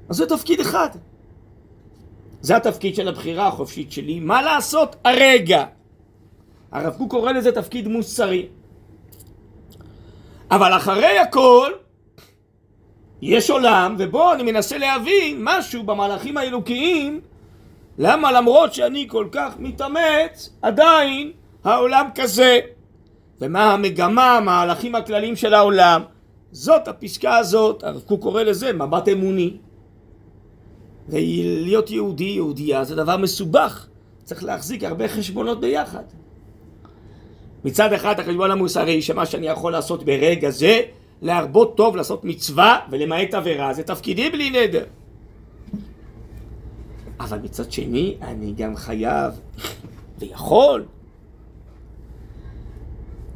אז 0.09 0.15
זה 0.15 0.25
תפקיד 0.25 0.59
אחד. 0.59 0.89
זה 2.41 2.55
התפקיד 2.55 2.95
של 2.95 3.07
הבחירה 3.07 3.47
החופשית 3.47 3.91
שלי, 3.91 4.19
מה 4.19 4.41
לעשות 4.41 4.95
הרגע. 5.05 5.65
הרב 6.71 6.93
קוק 6.97 7.11
קורא 7.11 7.31
לזה 7.31 7.51
תפקיד 7.51 7.87
מוסרי. 7.87 8.47
אבל 10.51 10.77
אחרי 10.77 11.19
הכל, 11.19 11.71
יש 13.21 13.49
עולם, 13.49 13.95
ובו 13.99 14.33
אני 14.33 14.43
מנסה 14.43 14.77
להבין 14.77 15.37
משהו 15.43 15.83
במהלכים 15.83 16.37
האלוקיים 16.37 17.21
למה 17.97 18.31
למרות 18.31 18.73
שאני 18.73 19.05
כל 19.09 19.27
כך 19.31 19.53
מתאמץ, 19.59 20.49
עדיין 20.61 21.31
העולם 21.63 22.05
כזה. 22.15 22.59
ומה 23.41 23.73
המגמה, 23.73 24.37
המהלכים 24.37 24.95
הכלליים 24.95 25.35
של 25.35 25.53
העולם? 25.53 26.01
זאת 26.51 26.87
הפסקה 26.87 27.37
הזאת, 27.37 27.83
הרב 27.83 28.01
קוק 28.01 28.21
קורא 28.21 28.43
לזה 28.43 28.73
מבט 28.73 29.07
אמוני. 29.07 29.57
ולהיות 31.09 31.91
יהודי, 31.91 32.23
יהודייה, 32.23 32.83
זה 32.83 32.95
דבר 32.95 33.17
מסובך. 33.17 33.87
צריך 34.23 34.43
להחזיק 34.43 34.83
הרבה 34.83 35.07
חשבונות 35.07 35.59
ביחד. 35.59 36.03
מצד 37.65 37.93
אחד 37.93 38.19
החשבון 38.19 38.51
המוסרי, 38.51 39.01
שמה 39.01 39.25
שאני 39.25 39.47
יכול 39.47 39.71
לעשות 39.71 40.03
ברגע 40.03 40.49
זה, 40.49 40.81
להרבות 41.21 41.77
טוב, 41.77 41.95
לעשות 41.95 42.25
מצווה 42.25 42.79
ולמעט 42.91 43.33
עבירה, 43.33 43.73
זה 43.73 43.83
תפקידי 43.83 44.29
בלי 44.29 44.49
נדר. 44.49 44.85
אבל 47.19 47.39
מצד 47.39 47.71
שני, 47.71 48.17
אני 48.21 48.53
גם 48.53 48.75
חייב 48.75 49.33
ויכול 50.19 50.85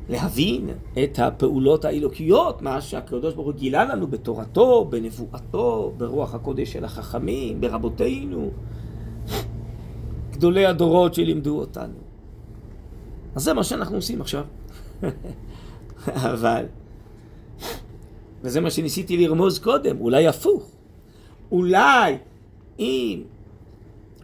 להבין 0.10 0.70
את 1.04 1.20
הפעולות 1.20 1.86
האלוקיות, 1.86 2.62
מה 2.62 2.82
שהקדוש 2.82 3.34
ברוך 3.34 3.48
הוא 3.48 3.54
גילה 3.54 3.86
לנו 3.86 4.08
בתורתו, 4.08 4.86
בנבואתו, 4.86 5.94
ברוח 5.98 6.36
הקודש 6.36 6.74
של 6.74 6.86
החכמים, 6.86 7.62
ברבותינו, 7.62 8.52
גדולי 10.32 10.66
הדורות 10.66 11.14
שלימדו 11.14 11.60
אותנו. 11.60 11.94
אז 13.36 13.44
זה 13.44 13.54
מה 13.54 13.64
שאנחנו 13.64 13.96
עושים 13.96 14.22
עכשיו. 14.22 14.44
אבל, 16.34 16.66
וזה 18.42 18.62
מה 18.62 18.72
שניסיתי 18.72 19.18
לרמוז 19.18 19.60
קודם, 19.60 20.02
אולי 20.02 20.28
הפוך. 20.28 20.70
אולי 21.52 22.18
אם 22.80 23.22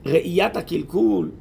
ראיית 0.05 0.57
הקלקול 0.57 1.31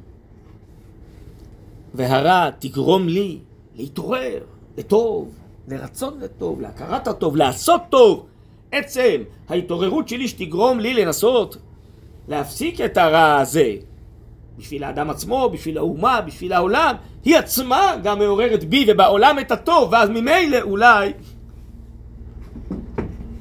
והרע 1.93 2.49
תגרום 2.59 3.07
לי 3.07 3.37
להתעורר 3.75 4.43
לטוב, 4.77 5.29
לרצון 5.67 6.19
לטוב, 6.19 6.61
להכרת 6.61 7.07
הטוב, 7.07 7.35
לעשות 7.35 7.81
טוב. 7.89 8.25
עצם 8.71 9.21
ההתעוררות 9.49 10.07
שלי 10.07 10.27
שתגרום 10.27 10.79
לי 10.79 10.93
לנסות 10.93 11.57
להפסיק 12.27 12.81
את 12.81 12.97
הרע 12.97 13.37
הזה 13.37 13.75
בשביל 14.57 14.83
האדם 14.83 15.09
עצמו, 15.09 15.49
בשביל 15.53 15.77
האומה, 15.77 16.21
בשביל 16.21 16.53
העולם, 16.53 16.95
היא 17.25 17.37
עצמה 17.37 17.93
גם 18.03 18.19
מעוררת 18.19 18.63
בי 18.63 18.85
ובעולם 18.87 19.39
את 19.39 19.51
הטוב, 19.51 19.89
ואז 19.91 20.09
ממילא 20.09 20.61
אולי 20.61 21.13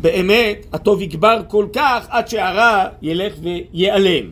באמת 0.01 0.67
הטוב 0.73 1.03
יגבר 1.03 1.43
כל 1.49 1.67
כך 1.73 2.07
עד 2.09 2.29
שהרע 2.29 2.89
ילך 3.03 3.35
וייעלם. 3.43 4.31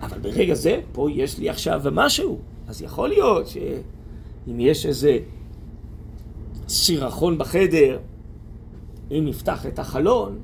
אבל 0.00 0.18
ברגע 0.18 0.54
זה, 0.54 0.80
פה 0.92 1.10
יש 1.10 1.38
לי 1.38 1.50
עכשיו 1.50 1.82
משהו. 1.92 2.38
אז 2.68 2.82
יכול 2.82 3.08
להיות 3.08 3.46
שאם 3.46 4.60
יש 4.60 4.86
איזה 4.86 5.18
סירחון 6.68 7.38
בחדר, 7.38 7.98
אם 9.10 9.24
נפתח 9.26 9.66
את 9.66 9.78
החלון, 9.78 10.38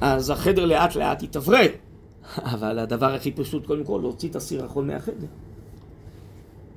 אז 0.00 0.30
החדר 0.30 0.64
לאט 0.64 0.96
לאט 0.96 1.22
יתאוורר. 1.22 1.68
אבל 2.38 2.78
הדבר 2.78 3.14
הכי 3.14 3.32
פשוט, 3.32 3.66
קודם 3.66 3.84
כל, 3.84 3.98
להוציא 4.02 4.28
את 4.28 4.36
הסירחון 4.36 4.86
מהחדר. 4.86 5.26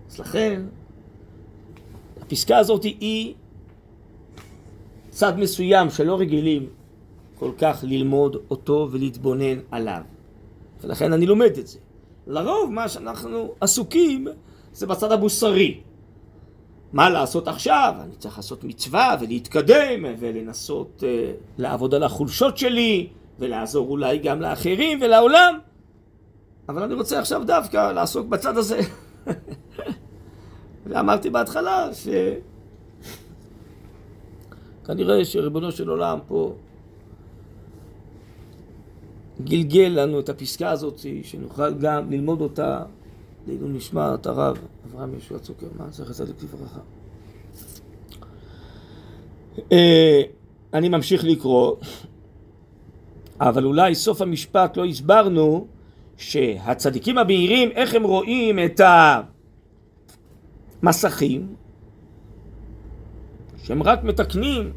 אז 0.10 0.19
לכן, 0.19 0.62
הפסקה 2.21 2.58
הזאת 2.58 2.84
היא 2.84 3.34
צד 5.15 5.39
מסוים 5.39 5.89
שלא 5.89 6.19
רגילים 6.19 6.69
כל 7.39 7.51
כך 7.58 7.84
ללמוד 7.84 8.38
אותו 8.49 8.89
ולהתבונן 8.91 9.60
עליו. 9.71 10.01
ולכן 10.82 11.13
אני 11.13 11.25
לומד 11.25 11.58
את 11.60 11.67
זה. 11.67 11.80
לרוב 12.28 12.71
מה 12.71 12.89
שאנחנו 12.89 13.54
עסוקים 13.62 14.28
זה 14.73 14.88
בצד 14.88 15.12
המוסרי. 15.12 15.82
מה 16.93 17.10
לעשות 17.10 17.47
עכשיו? 17.47 17.93
אני 18.01 18.15
צריך 18.15 18.38
לעשות 18.38 18.63
מצווה 18.63 19.15
ולהתקדם 19.21 20.06
ולנסות 20.19 21.04
uh, 21.04 21.36
לעבוד 21.58 21.93
על 21.93 22.04
החולשות 22.04 22.58
שלי 22.58 23.08
ולעזור 23.39 23.89
אולי 23.89 24.17
גם 24.17 24.41
לאחרים 24.41 24.99
ולעולם. 25.01 25.60
אבל 26.69 26.84
אני 26.84 26.93
רוצה 26.93 27.19
עכשיו 27.19 27.43
דווקא 27.43 27.91
לעסוק 27.91 28.28
בצד 28.28 28.58
הזה. 28.58 28.80
ואמרתי 30.88 31.30
בהתחלה 31.30 31.93
ש... 31.93 32.08
כנראה 34.86 35.26
שריבונו 35.26 35.71
של 35.71 35.89
עולם 35.89 36.19
פה 36.28 36.56
גלגל 39.43 39.91
לנו 39.95 40.19
את 40.19 40.30
הפסקה 40.30 40.69
הזאת, 40.69 41.02
שנוכל 41.24 41.74
גם 41.74 42.12
ללמוד 42.12 42.41
אותה 42.41 42.84
לעילוי 43.48 43.69
נשמת 43.69 44.26
הרב 44.26 44.58
אברהם 44.86 45.17
ישוע 45.17 45.39
צוקרמן, 45.39 45.91
זכר 45.91 46.13
צדיק 46.13 46.36
לברכה. 46.43 46.80
אה, 49.71 50.21
אני 50.74 50.89
ממשיך 50.89 51.24
לקרוא, 51.24 51.76
אבל 53.41 53.65
אולי 53.65 53.95
סוף 53.95 54.21
המשפט 54.21 54.78
לא 54.78 54.86
הסברנו 54.86 55.67
שהצדיקים 56.17 57.17
הבהירים, 57.17 57.69
איך 57.71 57.95
הם 57.95 58.04
רואים 58.04 58.60
את 58.60 58.82
המסכים, 60.84 61.56
שהם 63.65 63.84
רק 63.84 64.04
מתקנים 64.04 64.73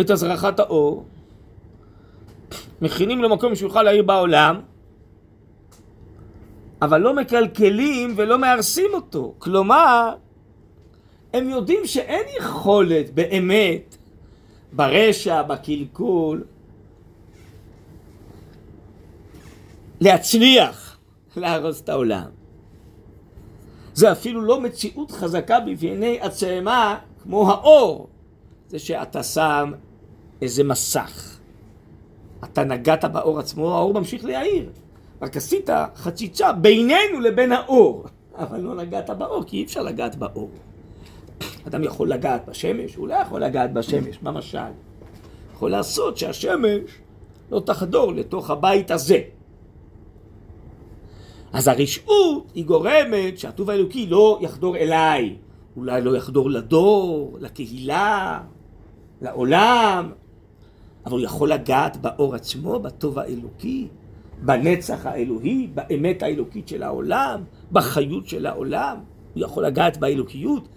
את 0.00 0.10
הזרחת 0.10 0.60
האור, 0.60 1.04
מכינים 2.82 3.22
לו 3.22 3.28
מקום 3.28 3.54
שיוכל 3.54 3.82
להעיר 3.82 4.02
בעולם, 4.02 4.60
אבל 6.82 7.00
לא 7.00 7.16
מקלקלים 7.16 8.14
ולא 8.16 8.38
מהרסים 8.38 8.90
אותו. 8.94 9.34
כלומר, 9.38 10.14
הם 11.34 11.48
יודעים 11.48 11.86
שאין 11.86 12.26
יכולת 12.38 13.14
באמת 13.14 13.96
ברשע, 14.72 15.42
בקלקול, 15.42 16.44
להצליח 20.00 20.98
להרוס 21.36 21.80
את 21.80 21.88
העולם. 21.88 22.39
זה 23.94 24.12
אפילו 24.12 24.42
לא 24.42 24.60
מציאות 24.60 25.10
חזקה 25.10 25.60
בבנייני 25.60 26.20
עצמה 26.20 26.98
כמו 27.22 27.50
האור. 27.50 28.08
זה 28.68 28.78
שאתה 28.78 29.22
שם 29.22 29.72
איזה 30.42 30.64
מסך. 30.64 31.38
אתה 32.44 32.64
נגעת 32.64 33.04
באור 33.04 33.38
עצמו, 33.38 33.74
האור 33.74 33.94
ממשיך 33.94 34.24
להעיר. 34.24 34.70
רק 35.22 35.36
עשית 35.36 35.70
חציצה 35.94 36.52
בינינו 36.52 37.20
לבין 37.20 37.52
האור. 37.52 38.04
אבל 38.34 38.60
לא 38.60 38.74
נגעת 38.74 39.10
באור, 39.10 39.44
כי 39.44 39.56
אי 39.56 39.64
אפשר 39.64 39.82
לגעת 39.82 40.16
באור. 40.16 40.50
אדם 41.66 41.84
יכול 41.84 42.10
לגעת 42.10 42.48
בשמש, 42.48 42.94
הוא 42.94 43.08
לא 43.08 43.14
יכול 43.14 43.44
לגעת 43.44 43.72
בשמש, 43.72 44.18
במשל. 44.22 44.58
יכול 45.54 45.70
לעשות 45.70 46.16
שהשמש 46.16 46.90
לא 47.50 47.60
תחדור 47.60 48.12
לתוך 48.12 48.50
הבית 48.50 48.90
הזה. 48.90 49.20
אז 51.52 51.68
הרשעות 51.68 52.50
היא 52.54 52.64
גורמת 52.64 53.38
שהטוב 53.38 53.70
האלוקי 53.70 54.06
לא 54.06 54.38
יחדור 54.42 54.76
אליי. 54.76 55.36
אולי 55.76 56.02
לא 56.02 56.16
יחדור 56.16 56.50
לדור, 56.50 57.38
לקהילה, 57.40 58.40
לעולם, 59.22 60.10
אבל 61.06 61.12
הוא 61.12 61.20
יכול 61.20 61.52
לגעת 61.52 61.96
באור 61.96 62.34
עצמו, 62.34 62.80
בטוב 62.80 63.18
האלוקי, 63.18 63.88
בנצח 64.42 65.06
האלוהי, 65.06 65.68
באמת 65.74 66.22
האלוקית 66.22 66.68
של 66.68 66.82
העולם, 66.82 67.40
בחיות 67.72 68.26
של 68.26 68.46
העולם. 68.46 68.96
הוא 69.34 69.42
יכול 69.42 69.66
לגעת 69.66 69.96
באלוקיות. 69.96 70.68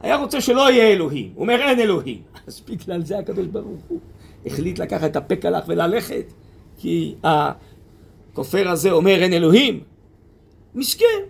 היה 0.00 0.16
רוצה 0.16 0.40
שלא 0.40 0.70
יהיה 0.70 0.92
אלוהים, 0.92 1.30
הוא 1.34 1.42
אומר 1.42 1.60
אין 1.60 1.78
אלוהים. 1.78 2.22
אז 2.46 2.62
בגלל 2.68 3.04
זה 3.04 3.18
הקדוש 3.18 3.46
ברוך 3.46 3.80
הוא 3.88 3.98
החליט 4.46 4.78
לקחת 4.78 5.10
את 5.10 5.16
הפקלח 5.16 5.64
וללכת, 5.68 6.32
כי 6.78 7.14
הכופר 7.24 8.68
הזה 8.68 8.90
אומר 8.90 9.22
אין 9.22 9.32
אלוהים. 9.32 9.80
מסכן, 10.78 11.22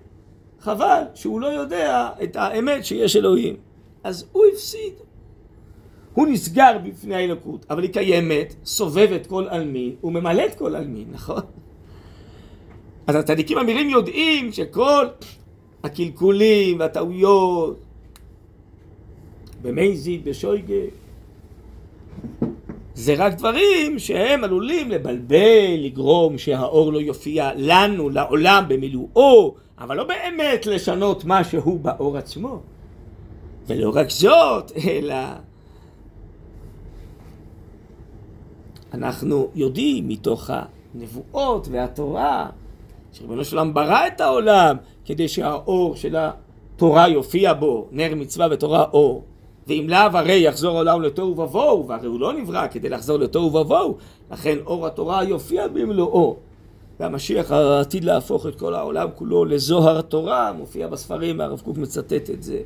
חבל 0.61 1.03
שהוא 1.15 1.41
לא 1.41 1.47
יודע 1.47 2.09
את 2.23 2.37
האמת 2.37 2.85
שיש 2.85 3.17
אלוהים. 3.17 3.57
אז 4.05 4.25
הוא 4.33 4.45
הפסיד. 4.53 4.93
הוא 6.15 6.27
נסגר 6.27 6.79
בפני 6.85 7.15
האלוקות, 7.15 7.67
אבל 7.71 7.83
היא 7.83 7.93
קיימת, 7.93 8.55
סובבת 8.65 9.27
כל 9.27 9.47
עלמין 9.49 9.95
וממלאת 10.05 10.55
כל 10.55 10.77
עלמין, 10.77 11.05
נכון? 11.11 11.41
אז 13.07 13.15
הצדיקים 13.15 13.59
המירים 13.59 13.91
יודעים 13.91 14.53
שכל 14.53 15.07
הקלקולים 15.85 16.81
והטעויות 16.81 17.79
במייזיד, 19.63 20.25
בשויגה, 20.25 20.75
זה 22.99 23.15
רק 23.19 23.35
דברים 23.35 23.99
שהם 23.99 24.45
עלולים 24.45 24.91
לבלבל, 24.91 25.77
לגרום 25.79 26.39
שהאור 26.39 26.93
לא 26.93 26.99
יופיע 26.99 27.51
לנו, 27.57 28.11
לעולם, 28.11 28.65
במילואו, 28.69 29.55
אבל 29.79 29.97
לא 29.97 30.05
באמת 30.05 30.67
לשנות 30.67 31.23
משהו 31.27 31.79
באור 31.79 32.17
עצמו. 32.17 32.61
ולא 33.67 33.91
רק 33.95 34.11
זאת, 34.11 34.73
אלא 34.87 35.15
אנחנו 38.95 39.49
יודעים 39.55 40.09
מתוך 40.09 40.51
הנבואות 40.95 41.69
והתורה 41.71 42.51
שריבונו 43.13 43.45
של 43.45 43.59
עולם 43.59 43.75
ברא 43.75 44.07
את 44.07 44.21
העולם 44.21 44.77
כדי 45.05 45.29
שהאור 45.29 45.97
של 45.97 46.17
התורה 46.19 47.09
יופיע 47.09 47.53
בו, 47.53 47.89
נר 47.91 48.15
מצווה 48.15 48.47
ותורה 48.51 48.85
אור. 48.93 49.25
ואם 49.69 49.87
לאו 49.89 50.19
הרי 50.19 50.41
יחזור 50.41 50.77
העולם 50.77 51.03
לתוהו 51.03 51.39
ובוהו, 51.39 51.89
והרי 51.89 52.07
הוא 52.07 52.21
לא 52.21 52.33
נברא 52.33 52.67
כדי 52.67 52.89
לחזור 52.89 53.19
לתוהו 53.19 53.55
ובוהו, 53.55 53.97
לכן 54.31 54.59
אור 54.67 54.87
התורה 54.87 55.25
יופיע 55.25 55.69
במלואו. 55.69 56.37
והמשיח 57.01 57.53
עתיד 57.53 58.05
להפוך 58.05 58.47
את 58.47 58.59
כל 58.59 58.75
העולם 58.75 59.09
כולו 59.15 59.45
לזוהר 59.45 59.99
התורה, 59.99 60.53
מופיע 60.53 60.89
בספרים, 60.89 61.39
והרב 61.39 61.61
קוק 61.61 61.79
מצטט 61.79 62.31
את 62.31 62.43
זה. 62.43 62.61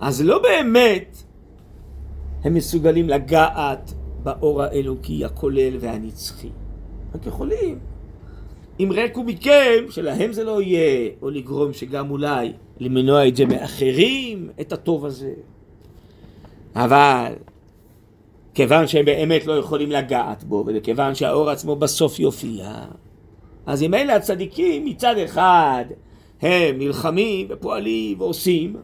אז 0.00 0.22
לא 0.22 0.42
באמת 0.42 1.22
הם 2.44 2.54
מסוגלים 2.54 3.08
לגעת 3.08 3.92
באור 4.22 4.62
האלוקי 4.62 5.24
הכולל 5.24 5.76
והנצחי. 5.80 6.50
רק 7.14 7.26
יכולים 7.26 7.78
אם 8.82 8.88
רקו 8.92 9.22
מכם, 9.24 9.84
שלהם 9.90 10.32
זה 10.32 10.44
לא 10.44 10.62
יהיה, 10.62 11.10
או 11.22 11.30
לגרום 11.30 11.72
שגם 11.72 12.10
אולי 12.10 12.52
למנוע 12.80 13.28
את 13.28 13.36
זה 13.36 13.46
מאחרים, 13.46 14.50
את 14.60 14.72
הטוב 14.72 15.04
הזה. 15.06 15.32
אבל 16.76 17.32
כיוון 18.54 18.86
שהם 18.86 19.04
באמת 19.04 19.46
לא 19.46 19.58
יכולים 19.58 19.90
לגעת 19.90 20.44
בו, 20.44 20.64
וכיוון 20.66 21.14
שהאור 21.14 21.50
עצמו 21.50 21.76
בסוף 21.76 22.20
יופיע, 22.20 22.84
אז 23.66 23.82
אם 23.82 23.94
אלה 23.94 24.16
הצדיקים 24.16 24.84
מצד 24.84 25.18
אחד 25.18 25.84
הם 26.42 26.78
נלחמים 26.78 27.46
ופועלים 27.50 28.20
ועושים, 28.20 28.76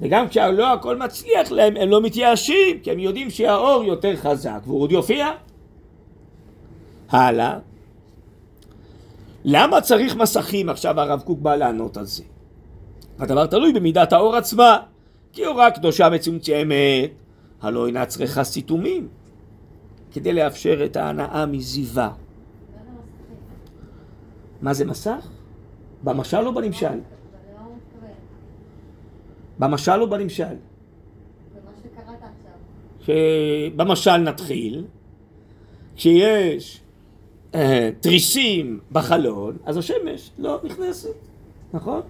וגם 0.00 0.28
כשלא 0.28 0.72
הכל 0.72 0.96
מצליח 0.96 1.52
להם, 1.52 1.76
הם 1.76 1.88
לא 1.88 2.02
מתייאשים, 2.02 2.78
כי 2.82 2.90
הם 2.90 2.98
יודעים 2.98 3.30
שהאור 3.30 3.84
יותר 3.84 4.16
חזק, 4.16 4.60
והוא 4.66 4.82
עוד 4.82 4.92
יופיע. 4.92 5.28
הלאה. 7.10 7.58
למה 9.44 9.80
צריך 9.80 10.16
מסכים? 10.16 10.68
עכשיו 10.68 11.00
הרב 11.00 11.20
קוק 11.20 11.38
בא 11.38 11.54
לענות 11.54 11.96
על 11.96 12.04
זה. 12.04 12.22
הדבר 13.18 13.46
תלוי 13.46 13.72
במידת 13.72 14.12
האור 14.12 14.36
עצמה, 14.36 14.78
כי 15.32 15.46
אורה 15.46 15.70
קדושה 15.70 16.08
מצומצמת, 16.08 17.10
הלא 17.62 17.86
אינה 17.86 18.06
צריכה 18.06 18.44
סיתומים, 18.44 19.08
כדי 20.12 20.32
לאפשר 20.32 20.84
את 20.84 20.96
ההנאה 20.96 21.46
מזיווה. 21.46 22.12
מה 24.62 24.74
זה 24.74 24.84
מסך? 24.84 25.28
במשל 26.04 26.46
או 26.46 26.54
בנמשל? 26.54 26.98
במשל 29.58 30.00
או 30.00 30.10
בנמשל? 30.10 30.54
במשל 33.76 34.16
נתחיל, 34.16 34.84
כשיש 35.96 36.80
אה, 37.54 37.90
תריסים 38.00 38.80
בחלון, 38.92 39.56
אז 39.64 39.76
השמש 39.76 40.30
לא 40.38 40.60
נכנסת, 40.64 41.14
נכון? 41.72 42.00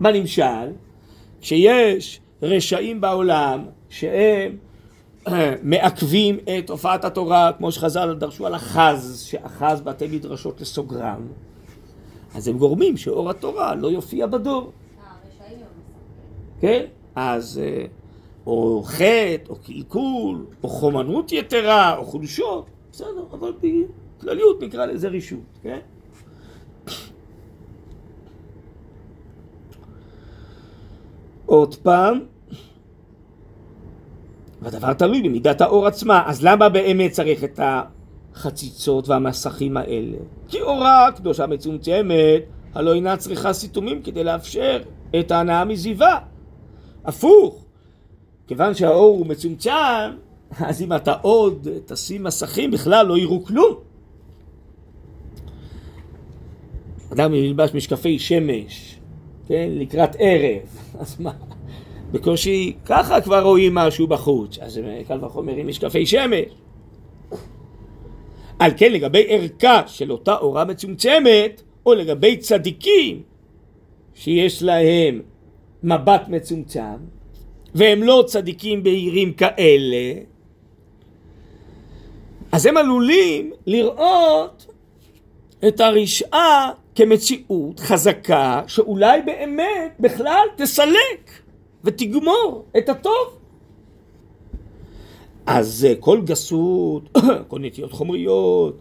בנמשל, 0.00 0.70
כשיש 1.40 2.20
רשעים 2.42 3.00
בעולם 3.00 3.64
שהם 3.88 4.56
אה, 5.28 5.54
מעכבים 5.62 6.38
את 6.58 6.70
הופעת 6.70 7.04
התורה, 7.04 7.50
כמו 7.58 7.72
שחז"ל 7.72 8.14
דרשו 8.14 8.46
על 8.46 8.54
החז, 8.54 9.20
שאחז 9.26 9.80
בתי 9.80 10.06
מדרשות 10.06 10.60
לסוגרם, 10.60 11.26
אז 12.34 12.48
הם 12.48 12.58
גורמים 12.58 12.96
שאור 12.96 13.30
התורה 13.30 13.74
לא 13.74 13.88
יופיע 13.88 14.26
בדור. 14.26 14.72
כן? 16.60 16.84
אז 17.14 17.60
אה, 17.64 17.84
או 18.46 18.82
חטא, 18.84 19.48
או 19.48 19.56
קלקול, 19.56 20.46
או 20.62 20.68
חומנות 20.68 21.32
יתרה, 21.32 21.96
או 21.96 22.04
חולשות, 22.04 22.66
בסדר, 22.92 23.24
אבל 23.32 23.52
בכלליות 24.22 24.62
נקרא 24.62 24.86
לזה 24.86 25.08
רישות, 25.08 25.58
כן? 25.62 25.78
עוד 31.46 31.74
פעם, 31.74 32.20
והדבר 34.62 34.92
תלוי 34.92 35.22
במידת 35.22 35.60
האור 35.60 35.86
עצמה, 35.86 36.22
אז 36.26 36.44
למה 36.44 36.68
באמת 36.68 37.10
צריך 37.10 37.44
את 37.44 37.60
החציצות 37.62 39.08
והמסכים 39.08 39.76
האלה? 39.76 40.16
כי 40.48 40.60
אורה 40.60 41.08
קדושה 41.16 41.46
מצומצמת, 41.46 42.42
הלא 42.74 42.94
אינה 42.94 43.16
צריכה 43.16 43.52
סיתומים 43.52 44.02
כדי 44.02 44.24
לאפשר 44.24 44.82
את 45.18 45.30
ההנאה 45.30 45.64
מזיווה. 45.64 46.18
הפוך, 47.04 47.64
כיוון 48.46 48.74
שהאור 48.74 49.18
הוא 49.18 49.26
מצומצם, 49.26 50.10
אז 50.58 50.82
אם 50.82 50.92
אתה 50.92 51.14
עוד 51.22 51.68
תשים 51.86 52.22
מסכים 52.22 52.70
בכלל 52.70 53.06
לא 53.06 53.18
יראו 53.18 53.44
כלום. 53.44 53.91
אדם 57.12 57.34
ילבש 57.34 57.74
משקפי 57.74 58.18
שמש, 58.18 58.98
כן, 59.48 59.68
לקראת 59.70 60.16
ערב, 60.18 60.62
אז 61.00 61.20
מה, 61.20 61.32
בקושי 62.12 62.72
ככה 62.84 63.20
כבר 63.20 63.42
רואים 63.42 63.74
משהו 63.74 64.06
בחוץ, 64.06 64.58
אז 64.58 64.80
קל 65.08 65.24
וחומר 65.24 65.54
עם 65.54 65.68
משקפי 65.68 66.06
שמש. 66.06 66.44
על 68.58 68.70
כן 68.76 68.92
לגבי 68.92 69.24
ערכה 69.28 69.82
של 69.86 70.12
אותה 70.12 70.36
אורה 70.36 70.64
מצומצמת, 70.64 71.62
או 71.86 71.94
לגבי 71.94 72.36
צדיקים 72.36 73.22
שיש 74.14 74.62
להם 74.62 75.22
מבט 75.82 76.28
מצומצם, 76.28 76.96
והם 77.74 78.02
לא 78.02 78.24
צדיקים 78.26 78.82
בהירים 78.82 79.32
כאלה, 79.32 80.14
אז 82.52 82.66
הם 82.66 82.76
עלולים 82.76 83.52
לראות 83.66 84.66
את 85.68 85.80
הרשעה 85.80 86.70
כמציאות 86.94 87.80
חזקה 87.80 88.62
שאולי 88.66 89.22
באמת 89.22 89.96
בכלל 90.00 90.46
תסלק 90.56 91.30
ותגמור 91.84 92.64
את 92.78 92.88
הטוב. 92.88 93.38
אז 95.46 95.86
כל 96.00 96.20
גסות, 96.24 97.18
כל 97.48 97.58
נטיות 97.60 97.92
חומריות, 97.92 98.76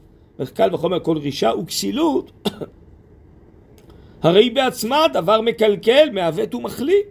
קל 0.54 0.76
וחומר 0.76 1.00
כל 1.00 1.18
רישה 1.18 1.52
וכסילות, 1.62 2.32
הרי 4.24 4.50
בעצמה 4.50 5.06
דבר 5.14 5.42
מקלקל, 5.42 6.10
מעוות 6.14 6.56
ומחליא. 6.56 7.02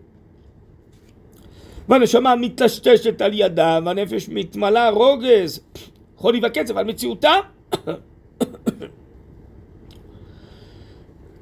והנשמה 1.88 2.36
מתשתשת 2.36 3.22
על 3.22 3.30
ידה, 3.34 3.78
והנפש 3.84 4.28
מתמלאה 4.28 4.90
רוגז, 4.90 5.60
חולי 6.20 6.40
וקצב 6.42 6.76
על 6.78 6.84
מציאותה. 6.84 7.34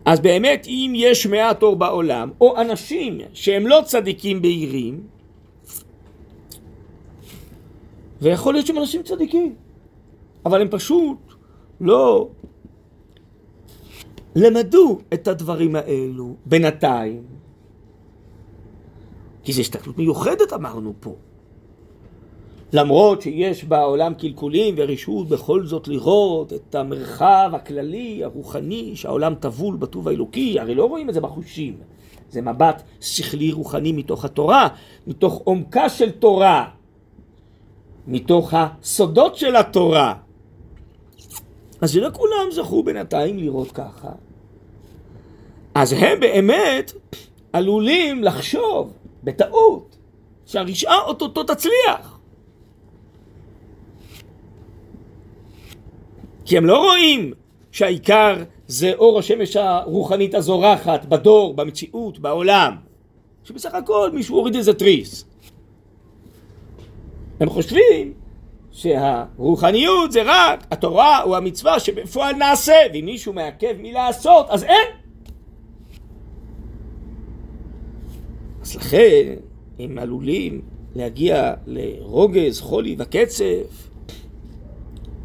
אז 0.08 0.20
באמת 0.20 0.66
אם 0.66 0.92
יש 0.96 1.26
מעט 1.26 1.62
אור 1.62 1.76
בעולם, 1.76 2.30
או 2.40 2.60
אנשים 2.60 3.20
שהם 3.32 3.66
לא 3.66 3.82
צדיקים 3.84 4.42
בהירים, 4.42 5.06
ויכול 8.20 8.54
להיות 8.54 8.66
שהם 8.66 8.78
אנשים 8.78 9.02
צדיקים, 9.02 9.54
אבל 10.46 10.60
הם 10.60 10.68
פשוט 10.70 11.18
לא 11.80 12.28
למדו 14.36 14.98
את 15.14 15.28
הדברים 15.28 15.76
האלו 15.76 16.36
בינתיים. 16.46 17.22
כי 19.44 19.52
זו 19.52 19.60
הסתכלות 19.60 19.98
מיוחדת 19.98 20.52
אמרנו 20.52 20.94
פה. 21.00 21.14
למרות 22.72 23.22
שיש 23.22 23.64
בעולם 23.64 24.14
קלקולים 24.14 24.74
ורשעות, 24.78 25.28
בכל 25.28 25.66
זאת 25.66 25.88
לראות 25.88 26.52
את 26.52 26.74
המרחב 26.74 27.50
הכללי, 27.54 28.24
הרוחני, 28.24 28.92
שהעולם 28.96 29.34
טבול 29.34 29.76
בטוב 29.76 30.08
האלוקי, 30.08 30.60
הרי 30.60 30.74
לא 30.74 30.84
רואים 30.84 31.08
את 31.08 31.14
זה 31.14 31.20
בחושים. 31.20 31.76
זה 32.30 32.42
מבט 32.42 32.82
שכלי 33.00 33.52
רוחני 33.52 33.92
מתוך 33.92 34.24
התורה, 34.24 34.68
מתוך 35.06 35.40
עומקה 35.44 35.88
של 35.88 36.10
תורה, 36.10 36.68
מתוך 38.06 38.54
הסודות 38.56 39.36
של 39.36 39.56
התורה. 39.56 40.14
אז 41.80 41.96
לא 41.96 42.08
כולם 42.12 42.50
זכו 42.50 42.82
בינתיים 42.82 43.38
לראות 43.38 43.72
ככה. 43.72 44.08
אז 45.74 45.92
הם 45.92 46.20
באמת 46.20 46.92
עלולים 47.52 48.24
לחשוב 48.24 48.92
בטעות 49.24 49.96
שהרשעה 50.46 51.02
אוטוטו 51.02 51.44
תצליח. 51.44 52.17
כי 56.48 56.56
הם 56.56 56.66
לא 56.66 56.78
רואים 56.78 57.32
שהעיקר 57.72 58.36
זה 58.66 58.92
אור 58.94 59.18
השמש 59.18 59.56
הרוחנית 59.56 60.34
הזורחת 60.34 61.04
בדור, 61.04 61.54
במציאות, 61.54 62.18
בעולם. 62.18 62.76
שבסך 63.44 63.74
הכל 63.74 64.10
מישהו 64.12 64.36
הוריד 64.36 64.54
איזה 64.54 64.74
תריס. 64.74 65.24
הם 67.40 67.50
חושבים 67.50 68.12
שהרוחניות 68.70 70.12
זה 70.12 70.22
רק 70.24 70.66
התורה 70.70 71.22
או 71.22 71.36
המצווה 71.36 71.80
שבפועל 71.80 72.36
נעשה, 72.36 72.76
ואם 72.92 73.04
מישהו 73.04 73.32
מעכב 73.32 73.74
מלעשות, 73.78 74.46
אז 74.48 74.64
אין. 74.64 74.88
אז 78.62 78.76
לכן 78.76 79.34
הם 79.78 79.98
עלולים 79.98 80.60
להגיע 80.94 81.54
לרוגז, 81.66 82.60
חולי 82.60 82.96
וקצף, 82.98 83.87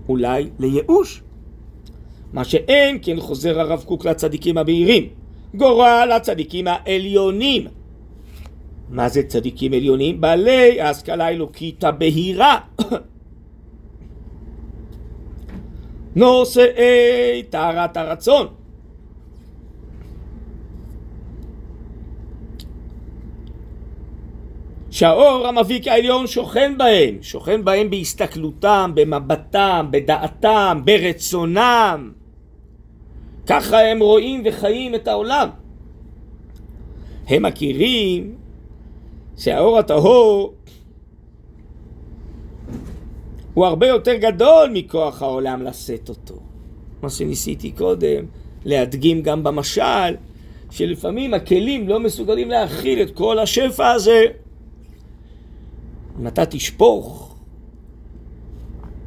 אולי 0.10 0.50
לייאוש. 0.60 1.24
מה 2.34 2.44
שאין 2.44 3.00
כן 3.02 3.20
חוזר 3.20 3.60
הרב 3.60 3.84
קוק 3.88 4.06
לצדיקים 4.06 4.58
הבהירים. 4.58 5.08
גורל 5.56 6.10
הצדיקים 6.16 6.68
העליונים. 6.68 7.68
מה 8.90 9.10
זה 9.10 9.24
צדיקים 9.24 9.74
עליונים? 9.74 10.22
בעלי 10.22 10.82
ההשכלה 10.82 11.26
האלוקית 11.26 11.84
הבהירה. 11.84 12.60
נושאי 16.16 17.44
טהרת 17.50 17.98
הרצון. 17.98 18.48
שהאור 24.94 25.48
המביק 25.48 25.88
העליון 25.88 26.28
שוכן 26.28 26.78
בהם, 26.78 27.18
שוכן 27.22 27.66
בהם 27.66 27.90
בהסתכלותם, 27.90 28.92
במבטם, 28.96 29.88
בדעתם, 29.92 30.82
ברצונם. 30.86 32.12
ככה 33.46 33.82
הם 33.82 34.00
רואים 34.00 34.42
וחיים 34.46 34.96
את 34.96 35.08
העולם. 35.08 35.50
הם 37.28 37.44
מכירים 37.44 38.36
שהאור 39.38 39.80
הטהור 39.80 40.54
הוא 43.54 43.66
הרבה 43.66 43.88
יותר 43.88 44.16
גדול 44.16 44.70
מכוח 44.74 45.22
העולם 45.22 45.64
לשאת 45.64 46.10
אותו. 46.10 46.36
מה 47.02 47.10
שניסיתי 47.10 47.72
קודם 47.72 48.26
להדגים 48.66 49.22
גם 49.22 49.44
במשל, 49.44 50.16
שלפעמים 50.72 51.34
הכלים 51.34 51.90
לא 51.90 52.00
מסוגלים 52.00 52.50
להכיל 52.50 53.02
את 53.02 53.12
כל 53.12 53.40
השפע 53.40 53.92
הזה. 53.92 54.43
אם 56.20 56.28
אתה 56.28 56.46
תשפוך 56.46 57.36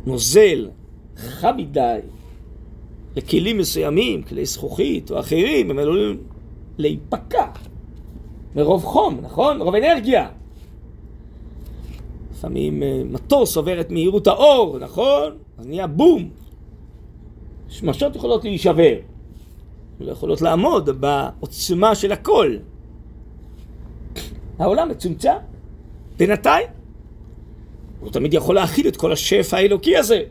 נוזל 0.06 0.70
חם 1.16 1.56
מדי 1.56 1.98
לכלים 3.16 3.58
מסוימים, 3.58 4.22
כלי 4.22 4.46
זכוכית 4.46 5.10
או 5.10 5.20
אחרים, 5.20 5.70
הם 5.70 5.78
עלולים 5.78 6.18
להיפקע 6.78 7.46
מרוב 8.56 8.84
חום, 8.84 9.18
נכון? 9.22 9.58
מרוב 9.58 9.74
אנרגיה. 9.74 10.28
לפעמים 12.32 12.82
אה, 12.82 13.02
מטוס 13.04 13.56
עובר 13.56 13.80
את 13.80 13.90
מהירות 13.90 14.26
האור, 14.26 14.78
נכון? 14.78 15.32
אז 15.58 15.66
נהיה 15.66 15.86
בום. 15.86 16.28
שמשות 17.68 18.16
יכולות 18.16 18.44
להישבר. 18.44 18.94
לא 20.00 20.12
יכולות 20.12 20.42
לעמוד 20.42 20.90
בעוצמה 21.00 21.94
של 21.94 22.12
הכל. 22.12 22.56
העולם 24.58 24.88
מצומצם. 24.88 25.36
בינתיים 26.16 26.66
הוא 28.00 28.10
תמיד 28.10 28.34
יכול 28.34 28.54
להכיל 28.54 28.88
את 28.88 28.96
כל 28.96 29.12
השפע 29.12 29.56
האלוקי 29.56 29.96
הזה. 29.96 30.22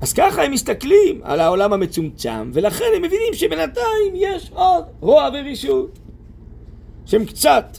אז 0.00 0.12
ככה 0.12 0.42
הם 0.42 0.52
מסתכלים 0.52 1.20
על 1.22 1.40
העולם 1.40 1.72
המצומצם, 1.72 2.50
ולכן 2.52 2.84
הם 2.96 3.02
מבינים 3.02 3.34
שבינתיים 3.34 4.12
יש 4.14 4.50
עוד 4.54 4.84
רוע 5.00 5.28
ורישות. 5.34 5.98
שהם 7.06 7.24
קצת 7.24 7.78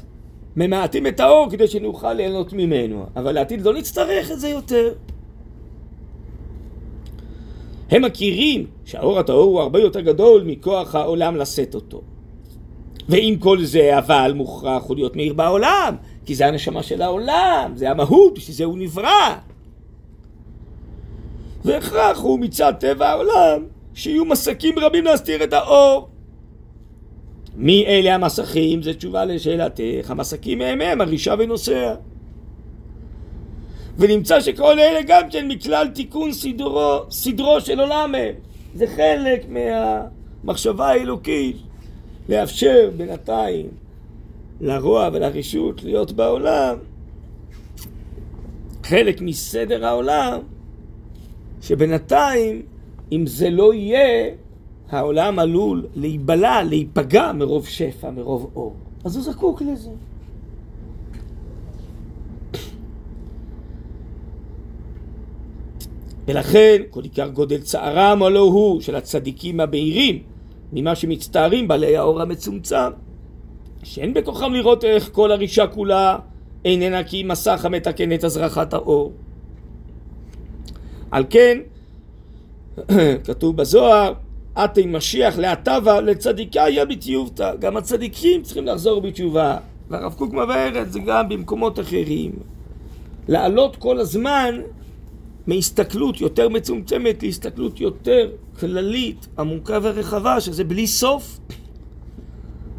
ממעטים 0.55 1.07
את 1.07 1.19
האור 1.19 1.47
כדי 1.51 1.67
שנוכל 1.67 2.13
ליהנות 2.13 2.53
ממנו, 2.53 3.05
אבל 3.15 3.31
לעתיד 3.31 3.61
לא 3.61 3.73
נצטרך 3.73 4.31
את 4.31 4.39
זה 4.39 4.49
יותר. 4.49 4.93
הם 7.89 8.01
מכירים 8.05 8.65
שהאור 8.85 9.19
הטהור 9.19 9.43
הוא 9.43 9.61
הרבה 9.61 9.79
יותר 9.79 10.01
גדול 10.01 10.43
מכוח 10.45 10.95
העולם 10.95 11.35
לשאת 11.35 11.75
אותו. 11.75 12.01
ועם 13.09 13.37
כל 13.37 13.63
זה, 13.63 13.97
אבל 13.97 14.33
מוכרח 14.35 14.83
הוא 14.83 14.95
להיות 14.95 15.15
מאיר 15.15 15.33
בעולם, 15.33 15.95
כי 16.27 16.35
זה 16.35 16.47
הנשמה 16.47 16.83
של 16.83 17.01
העולם, 17.01 17.71
זה 17.75 17.91
המהות, 17.91 18.33
בשביל 18.33 18.55
זה 18.55 18.63
הוא 18.63 18.77
נברא. 18.77 19.35
והכרח 21.65 22.17
הוא 22.19 22.39
מצד 22.39 22.73
טבע 22.79 23.09
העולם 23.09 23.63
שיהיו 23.93 24.25
מסקים 24.25 24.79
רבים 24.79 25.03
להסתיר 25.03 25.43
את 25.43 25.53
האור. 25.53 26.07
מי 27.55 27.85
אלה 27.85 28.15
המסכים? 28.15 28.83
זו 28.83 28.93
תשובה 28.93 29.25
לשאלתך. 29.25 30.11
המסקים 30.11 30.61
הם 30.61 30.81
הם, 30.81 31.01
הרישה 31.01 31.35
ונוסע. 31.39 31.95
ונמצא 33.97 34.39
שכל 34.41 34.79
אלה 34.79 34.99
גם 35.07 35.29
כן 35.31 35.47
מכלל 35.47 35.87
תיקון 35.87 36.33
סדרו, 36.33 36.99
סדרו 37.09 37.61
של 37.61 37.79
עולם 37.79 38.15
הם. 38.15 38.35
זה 38.75 38.87
חלק 38.87 39.45
מהמחשבה 39.49 40.87
האלוקית, 40.87 41.57
לאפשר 42.29 42.89
בינתיים 42.97 43.86
לרוע 44.61 45.09
ולרשות 45.13 45.83
להיות 45.83 46.11
בעולם, 46.11 46.77
חלק 48.83 49.21
מסדר 49.21 49.85
העולם, 49.85 50.39
שבינתיים, 51.61 52.61
אם 53.11 53.27
זה 53.27 53.49
לא 53.49 53.73
יהיה, 53.73 54.29
העולם 54.89 55.39
עלול 55.39 55.87
להיבלע, 55.95 56.63
להיפגע 56.63 57.31
מרוב 57.31 57.67
שפע, 57.67 58.09
מרוב 58.09 58.51
אור. 58.55 58.75
אז 59.05 59.15
הוא 59.15 59.23
זקוק 59.23 59.61
לזה. 59.61 59.91
ולכן 66.27 66.81
כל 66.89 67.03
עיקר 67.03 67.27
גודל 67.27 67.61
צערם 67.61 68.23
הלא 68.23 68.39
הוא 68.39 68.81
של 68.81 68.95
הצדיקים 68.95 69.59
הבהירים 69.59 70.23
ממה 70.73 70.95
שמצטערים 70.95 71.67
בעלי 71.67 71.97
האור 71.97 72.21
המצומצם 72.21 72.91
שאין 73.83 74.13
בכוחם 74.13 74.53
לראות 74.53 74.83
איך 74.83 75.09
כל 75.11 75.31
הרישה 75.31 75.67
כולה 75.67 76.17
איננה 76.65 77.03
כי 77.03 77.23
מסך 77.23 77.65
המתקן 77.65 78.11
את 78.11 78.23
הזרחת 78.23 78.73
האור. 78.73 79.11
על 81.11 81.23
כן 81.29 81.57
כתוב 83.27 83.57
בזוהר 83.57 84.13
אתי 84.63 84.85
משיח 84.85 85.37
להטבה 85.37 86.01
לצדיקיה 86.01 86.85
בתיובתא 86.85 87.55
גם 87.55 87.77
הצדיקים 87.77 88.41
צריכים 88.41 88.65
לחזור 88.65 89.01
בתשובה. 89.01 89.57
והרב 89.89 90.13
קוק 90.13 90.33
מבאר 90.33 90.81
את 90.81 90.91
זה 90.91 90.99
גם 90.99 91.29
במקומות 91.29 91.79
אחרים. 91.79 92.31
לעלות 93.27 93.75
כל 93.75 93.99
הזמן 93.99 94.61
מהסתכלות 95.47 96.21
יותר 96.21 96.49
מצומצמת 96.49 97.23
להסתכלות 97.23 97.79
יותר 97.79 98.29
כללית, 98.59 99.27
עמוקה 99.39 99.79
ורחבה, 99.81 100.41
שזה 100.41 100.63
בלי 100.63 100.87
סוף, 100.87 101.39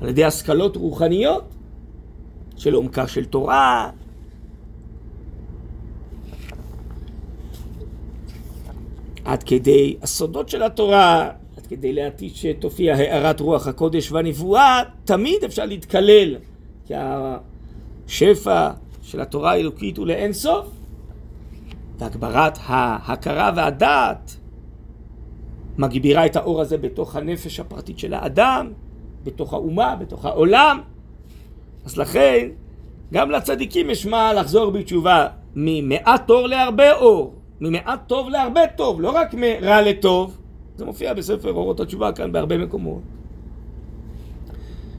על 0.01 0.09
ידי 0.09 0.25
השכלות 0.25 0.77
רוחניות 0.77 1.45
של 2.57 2.75
עומקה 2.75 3.07
של 3.09 3.25
תורה. 3.25 3.91
עד 9.25 9.43
כדי 9.43 9.97
הסודות 10.03 10.49
של 10.49 10.63
התורה, 10.63 11.31
עד 11.57 11.67
כדי 11.67 11.93
לעתיד 11.93 12.35
שתופיע 12.35 12.95
הארת 12.95 13.41
רוח 13.41 13.67
הקודש 13.67 14.13
והנבואה, 14.13 14.83
תמיד 15.05 15.45
אפשר 15.45 15.65
להתקלל, 15.65 16.37
כי 16.87 16.95
השפע 18.07 18.71
של 19.03 19.21
התורה 19.21 19.53
האלוקית 19.53 19.97
הוא 19.97 20.07
לאין 20.07 20.33
סוף. 20.33 20.67
והגברת 21.99 22.59
ההכרה 22.63 23.51
והדעת 23.57 24.37
מגבירה 25.79 26.27
את 26.27 26.37
האור 26.37 26.61
הזה 26.61 26.79
בתוך 26.79 27.17
הנפש 27.17 27.61
הפרטית 27.61 27.99
של 27.99 28.15
האדם, 28.15 28.73
בתוך 29.25 29.53
האומה, 29.53 29.97
בתוך 29.97 30.25
העולם. 30.25 30.81
אז 31.85 31.97
לכן, 31.97 32.49
גם 33.13 33.31
לצדיקים 33.31 33.91
יש 33.91 34.07
מה 34.07 34.33
לחזור 34.33 34.71
בתשובה 34.71 35.27
ממעט 35.55 36.31
אור 36.31 36.47
להרבה 36.47 36.93
אור, 36.93 37.35
ממעט 37.61 38.01
טוב 38.09 38.29
להרבה 38.29 38.67
טוב, 38.77 39.01
לא 39.01 39.11
רק 39.11 39.35
מרע 39.35 39.83
לטוב. 39.83 40.39
זה 40.77 40.85
מופיע 40.85 41.15
בספר 41.15 41.53
אורות 41.53 41.81
התשובה 41.81 42.13
כאן 42.13 42.33
בהרבה 42.33 42.59
מקומות. 42.59 43.03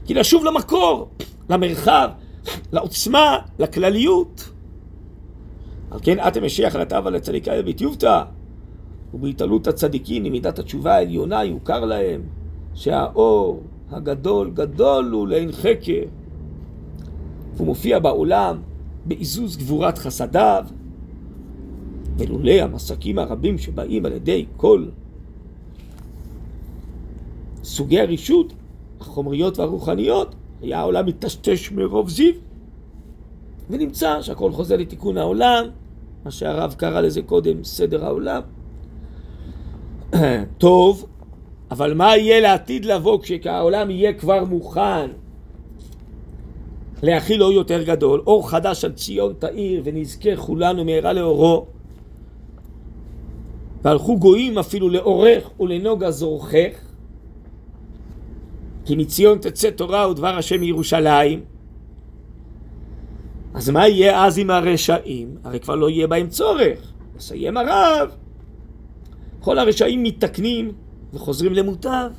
כי 0.05 0.13
לשוב 0.13 0.45
למקור, 0.45 1.09
למרחב, 1.49 2.09
לעוצמה, 2.71 3.37
לכלליות. 3.59 4.49
על 5.91 5.99
כן 6.03 6.17
אתם 6.27 6.45
משיח 6.45 6.75
לתו 6.75 6.95
על 6.95 7.15
הצדיקה 7.15 7.61
בטיובתא 7.61 8.23
ובהתעלות 9.13 9.67
הצדיקים 9.67 10.23
ממידת 10.23 10.59
התשובה 10.59 10.95
העליונה 10.95 11.43
יוכר 11.43 11.85
להם 11.85 12.21
שהאור 12.73 13.63
הגדול 13.91 14.49
גדול 14.49 15.11
הוא 15.11 15.27
לאין 15.27 15.51
חקר 15.51 16.03
והוא 17.55 17.67
מופיע 17.67 17.99
בעולם 17.99 18.61
בעיזוז 19.05 19.57
גבורת 19.57 19.97
חסדיו 19.97 20.65
ולולא 22.17 22.51
המסקים 22.51 23.19
הרבים 23.19 23.57
שבאים 23.57 24.05
על 24.05 24.13
ידי 24.13 24.45
כל 24.57 24.85
סוגי 27.63 27.99
הרישות 27.99 28.53
החומריות 28.99 29.59
והרוחניות 29.59 30.35
היה 30.61 30.79
העולם 30.79 31.05
מטשטש 31.05 31.71
מרוב 31.71 32.09
זיו 32.09 32.33
ונמצא 33.69 34.21
שהכל 34.21 34.51
חוזר 34.51 34.77
לתיקון 34.77 35.17
העולם, 35.17 35.65
מה 36.25 36.31
שהרב 36.31 36.73
קרא 36.77 37.01
לזה 37.01 37.21
קודם 37.21 37.63
סדר 37.63 38.05
העולם. 38.05 38.41
טוב, 40.57 41.05
אבל 41.71 41.93
מה 41.93 42.17
יהיה 42.17 42.39
לעתיד 42.39 42.85
לבוא 42.85 43.19
כשהעולם 43.21 43.89
יהיה 43.89 44.13
כבר 44.13 44.43
מוכן 44.43 45.09
להכיל 47.03 47.43
אור 47.43 47.51
יותר 47.51 47.83
גדול, 47.83 48.21
אור 48.27 48.49
חדש 48.49 48.85
על 48.85 48.91
ציון 48.91 49.33
תאיר 49.39 49.81
ונזכה 49.85 50.35
כולנו 50.35 50.85
מהרה 50.85 51.13
לאורו 51.13 51.65
והלכו 53.83 54.19
גויים 54.19 54.57
אפילו 54.57 54.89
לאורך 54.89 55.59
ולנוגה 55.59 56.11
זורכך 56.11 56.75
כי 58.85 58.95
מציון 58.95 59.37
תצא 59.37 59.69
תורה 59.69 60.09
ודבר 60.09 60.37
השם 60.37 60.59
מירושלים 60.59 61.41
אז 63.53 63.69
מה 63.69 63.87
יהיה 63.87 64.25
אז 64.25 64.37
עם 64.37 64.49
הרשעים? 64.49 65.37
הרי 65.43 65.59
כבר 65.59 65.75
לא 65.75 65.89
יהיה 65.89 66.07
בהם 66.07 66.27
צורך. 66.27 66.93
מסיים 67.15 67.57
הרב. 67.57 68.09
כל 69.39 69.59
הרשעים 69.59 70.03
מתקנים 70.03 70.71
וחוזרים 71.13 71.53
למוטב. 71.53 72.11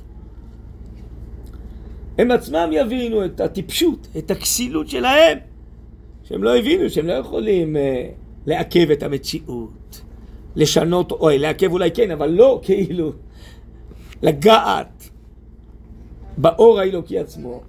הם 2.18 2.30
עצמם 2.30 2.70
יבינו 2.72 3.24
את 3.24 3.40
הטיפשות, 3.40 4.08
את 4.18 4.30
הכסילות 4.30 4.88
שלהם, 4.88 5.38
שהם 6.24 6.42
לא 6.42 6.56
הבינו 6.56 6.90
שהם 6.90 7.06
לא 7.06 7.12
יכולים 7.12 7.76
uh, 7.76 7.78
לעכב 8.46 8.90
את 8.90 9.02
המציאות, 9.02 10.02
לשנות, 10.56 11.12
או 11.12 11.28
לעכב 11.32 11.72
אולי 11.72 11.90
כן, 11.90 12.10
אבל 12.10 12.30
לא 12.30 12.60
כאילו 12.64 13.12
לגעת 14.22 15.10
באור 16.38 16.80
האלוקי 16.80 17.18
עצמו. 17.18 17.60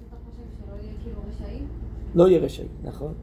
לא 2.16 2.28
יהיה 2.28 2.40
רשעים, 2.40 2.68
נכון. 2.84 3.14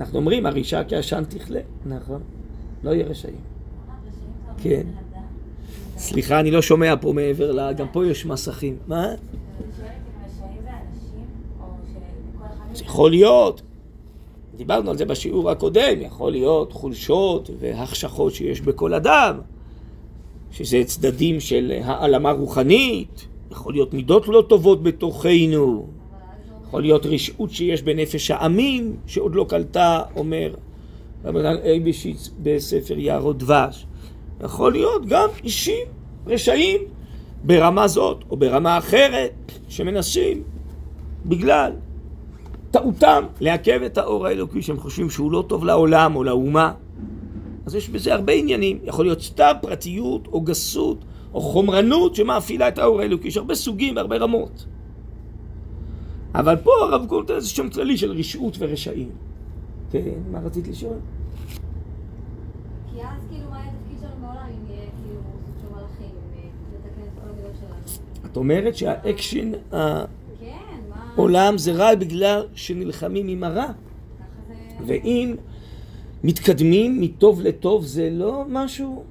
אנחנו 0.00 0.18
אומרים, 0.18 0.46
הרישה 0.46 0.84
כעשן 0.84 1.24
תכלה, 1.28 1.60
נכון, 1.86 2.22
לא 2.84 2.90
יהיה 2.90 3.06
רשעים. 3.06 3.40
כן. 4.62 4.86
סליחה, 6.00 6.40
אני 6.40 6.50
לא 6.50 6.62
שומע 6.62 6.94
פה 7.00 7.12
מעבר 7.12 7.52
ל... 7.52 7.72
גם 7.72 7.86
פה 7.92 8.06
יש 8.06 8.26
מסכים. 8.26 8.76
מה? 8.86 9.06
זה 12.74 12.84
יכול 12.84 13.10
להיות, 13.10 13.62
דיברנו 14.56 14.90
על 14.90 14.96
זה 14.96 15.04
בשיעור 15.04 15.50
הקודם, 15.50 16.00
יכול 16.00 16.32
להיות 16.32 16.72
חולשות 16.72 17.50
והחשכות 17.58 18.34
שיש 18.34 18.60
בכל 18.60 18.94
אדם, 18.94 19.40
שזה 20.50 20.82
צדדים 20.84 21.40
של 21.40 21.72
העלמה 21.84 22.32
רוחנית, 22.32 23.26
יכול 23.50 23.72
להיות 23.72 23.94
מידות 23.94 24.28
לא 24.28 24.44
טובות 24.48 24.82
בתוכנו, 24.82 25.86
יכול 26.66 26.82
להיות 26.82 27.06
רשעות 27.06 27.50
שיש 27.50 27.82
בנפש 27.82 28.30
העמים, 28.30 28.96
שעוד 29.06 29.34
לא 29.34 29.46
קלטה, 29.48 30.02
אומר 30.16 30.54
רבנן 31.24 31.56
אייבשיץ 31.64 32.30
בספר 32.42 32.98
יערות 32.98 33.38
דבש. 33.38 33.86
יכול 34.44 34.72
להיות 34.72 35.06
גם 35.06 35.28
אישים 35.44 35.86
רשעים 36.26 36.80
ברמה 37.44 37.88
זאת 37.88 38.24
או 38.30 38.36
ברמה 38.36 38.78
אחרת 38.78 39.52
שמנסים 39.68 40.42
בגלל 41.26 41.72
טעותם 42.70 43.24
לעכב 43.40 43.82
את 43.86 43.98
האור 43.98 44.26
האלוקי 44.26 44.62
שהם 44.62 44.76
חושבים 44.76 45.10
שהוא 45.10 45.32
לא 45.32 45.44
טוב 45.48 45.64
לעולם 45.64 46.16
או 46.16 46.24
לאומה. 46.24 46.72
אז 47.66 47.74
יש 47.74 47.88
בזה 47.88 48.14
הרבה 48.14 48.32
עניינים. 48.32 48.78
יכול 48.84 49.04
להיות 49.04 49.20
סתם 49.22 49.52
פרטיות 49.62 50.26
או 50.26 50.40
גסות 50.40 51.04
או 51.34 51.40
חומרנות 51.40 52.14
שמאפילה 52.14 52.68
את 52.68 52.78
האור 52.78 53.00
האלוקי. 53.00 53.28
יש 53.28 53.36
הרבה 53.36 53.54
סוגים 53.54 53.96
והרבה 53.96 54.16
רמות. 54.16 54.66
אבל 56.34 56.56
פה 56.56 56.70
הרב 56.82 57.06
קוק 57.06 57.20
נותן 57.20 57.34
איזה 57.34 57.48
שם 57.48 57.70
כללי 57.70 57.96
של 57.96 58.12
רשעות 58.12 58.56
ורשעים. 58.58 59.10
כן, 59.90 60.00
מה 60.30 60.40
רצית 60.40 60.68
לשאול? 60.68 60.96
כי 62.92 63.00
אז 63.00 63.26
כאילו 63.30 63.50
מה 63.50 63.58
יהיה 63.58 63.70
התפקיד 63.70 63.98
שלנו 64.00 64.14
בעולם 64.20 64.46
אם 64.46 64.70
יהיה 64.70 64.86
כאילו 65.02 65.20
סוג 65.46 65.54
של 65.60 65.74
מלאכים, 65.74 66.14
לתקן 66.74 67.02
את 67.02 67.22
כל 67.22 67.30
הגדול 67.30 67.52
שלנו. 67.60 68.19
את 68.32 68.36
אומרת 68.36 68.76
שהאקשן 68.76 69.52
כן. 69.70 69.86
העולם 71.16 71.58
זה 71.58 71.72
רע 71.72 71.94
בגלל 71.94 72.46
שנלחמים 72.54 73.28
עם 73.28 73.44
הרע. 73.44 73.66
ואם 74.86 75.34
מתקדמים 76.24 77.00
מטוב 77.00 77.40
לטוב 77.42 77.84
זה 77.84 78.10
לא 78.12 78.42
משהו... 78.48 79.02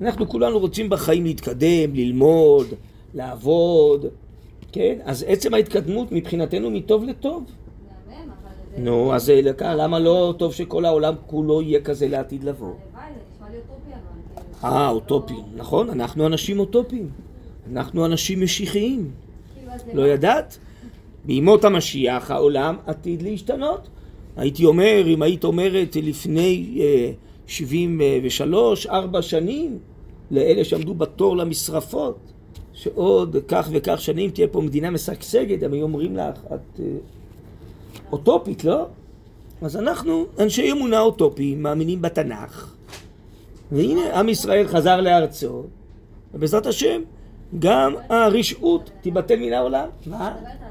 אנחנו 0.00 0.28
כולנו 0.28 0.58
רוצים 0.58 0.90
בחיים 0.90 1.24
להתקדם, 1.24 1.94
ללמוד, 1.94 2.66
לעבוד, 3.14 4.06
כן? 4.72 4.98
אז 5.04 5.24
עצם 5.28 5.54
ההתקדמות 5.54 6.12
מבחינתנו 6.12 6.70
מטוב 6.70 7.04
לטוב. 7.04 7.44
נו, 8.78 9.14
אז 9.14 9.28
לקה- 9.30 9.74
למה 9.74 9.98
לא 9.98 10.34
טוב 10.38 10.52
שכל 10.54 10.84
העולם 10.84 11.14
כולו 11.26 11.62
יהיה 11.62 11.80
כזה 11.80 12.08
לעתיד 12.08 12.44
לבוא? 12.44 12.72
אה, 14.64 14.88
אוטופי. 14.88 15.34
נכון, 15.56 15.90
אנחנו 15.90 16.26
אנשים 16.26 16.58
אוטופיים. 16.58 17.10
אנחנו 17.72 18.06
אנשים 18.06 18.42
משיחיים. 18.42 19.10
לא? 19.94 20.08
ידעת? 20.08 20.58
בימות 21.24 21.64
המשיח 21.64 22.30
העולם 22.30 22.76
עתיד 22.86 23.22
להשתנות. 23.22 23.88
הייתי 24.36 24.64
אומר, 24.64 25.04
אם 25.06 25.22
היית 25.22 25.44
אומרת 25.44 25.96
לפני 26.02 26.78
אה, 26.80 27.12
73, 27.46 28.86
ארבע 28.86 29.22
שנים, 29.22 29.78
לאלה 30.30 30.64
שעמדו 30.64 30.94
בתור 30.94 31.36
למשרפות, 31.36 32.18
שעוד 32.72 33.36
כך 33.48 33.68
וכך 33.72 34.00
שנים 34.00 34.30
תהיה 34.30 34.48
פה 34.48 34.60
מדינה 34.60 34.90
משגשגת, 34.90 35.62
הם 35.62 35.72
היו 35.72 35.82
אומרים 35.82 36.16
לך, 36.16 36.38
את 36.46 36.80
אה, 36.80 36.84
אוטופית, 38.12 38.64
לא? 38.64 38.86
אז 39.62 39.76
אנחנו 39.76 40.26
אנשי 40.38 40.72
אמונה 40.72 41.00
אוטופיים, 41.00 41.62
מאמינים 41.62 42.02
בתנ"ך, 42.02 42.74
והנה 43.72 44.18
עם 44.18 44.28
ישראל 44.28 44.68
חזר 44.68 45.00
לארצו, 45.00 45.62
ובעזרת 46.34 46.66
השם, 46.66 47.00
גם 47.58 47.94
הרשעות 48.08 48.90
תיבטל 49.00 49.36
מן 49.36 49.52
העולם. 49.52 49.88
מה? 50.06 50.34
לא, 50.42 50.48
לא 50.48 50.68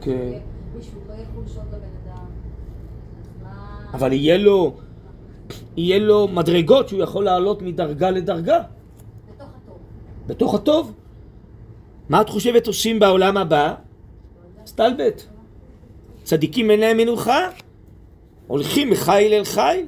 כן. 0.00 0.32
מה... 3.42 3.90
אבל 3.92 4.12
יהיה 4.12 4.38
לו, 4.38 4.76
יהיה 5.76 5.98
לו 5.98 6.28
מדרגות 6.28 6.88
שהוא 6.88 7.02
יכול 7.02 7.24
לעלות 7.24 7.62
מדרגה 7.62 8.10
לדרגה, 8.10 8.62
בתוך 9.28 9.48
הטוב. 9.56 9.78
בתוך 10.26 10.54
הטוב. 10.54 10.94
מה 12.08 12.20
את 12.20 12.28
חושבת 12.28 12.66
עושים 12.66 12.98
בעולם 12.98 13.36
הבא? 13.36 13.74
סטלבט. 14.66 15.22
צדיקים 16.22 16.70
אין 16.70 16.80
להם 16.80 16.96
מנוחה, 16.96 17.48
הולכים 18.46 18.90
מחיל 18.90 19.32
אל 19.32 19.44
חיל. 19.44 19.86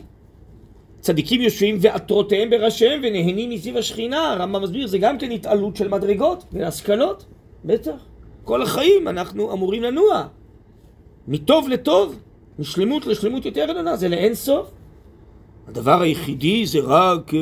צדיקים 1.03 1.41
יושבים 1.41 1.77
ועטרותיהם 1.81 2.51
בראשיהם 2.51 3.01
ונהנים 3.03 3.51
מסביב 3.51 3.77
השכינה. 3.77 4.33
הרמב"ם 4.33 4.63
מסביר, 4.63 4.87
זה 4.87 4.99
גם 4.99 5.19
כן 5.19 5.31
התעלות 5.31 5.77
של 5.77 5.89
מדרגות 5.89 6.45
והשכלות, 6.53 7.25
בטח. 7.65 8.07
כל 8.45 8.63
החיים 8.63 9.09
אנחנו 9.09 9.53
אמורים 9.53 9.83
לנוע. 9.83 10.27
מטוב 11.29 11.69
לטוב, 11.69 12.19
משלמות 12.59 13.07
לשלמות 13.07 13.47
יותר 13.47 13.61
עליונה, 13.61 13.97
זה 13.97 14.09
לאין 14.09 14.35
סוף. 14.35 14.71
הדבר 15.69 16.03
היחידי 16.03 16.67
זה 16.67 16.79
רק 16.85 17.35
אה, 17.35 17.41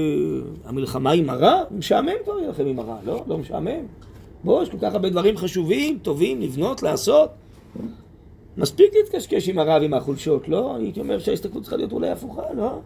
המלחמה 0.65 1.11
עם 1.11 1.31
הרע, 1.31 1.63
משעמם 1.71 2.13
כבר 2.25 2.35
להילחם 2.35 2.67
עם 2.67 2.79
הרע, 2.79 2.97
לא? 3.05 3.25
לא 3.27 3.39
משעמם. 3.39 3.87
בוא, 4.45 4.63
יש 4.63 4.69
כל 4.69 4.79
כך 4.81 4.95
הרבה 4.95 5.11
דברים 5.11 5.37
חשובים, 5.37 5.99
טובים, 6.03 6.41
לבנות, 6.41 6.83
לעשות. 6.83 7.31
מספיק 8.57 8.95
להתקשקש 8.95 9.49
עם 9.49 9.59
הרע 9.59 9.79
ועם 9.81 9.95
החולשות, 9.95 10.49
לא? 10.49 10.77
הייתי 10.77 11.01
אומר 11.01 11.19
שההסתכלות 11.19 11.63
צריכה 11.63 11.77
להיות 11.77 11.93
אולי 11.93 12.11
הפוכה, 12.11 12.43
לא? 12.57 12.81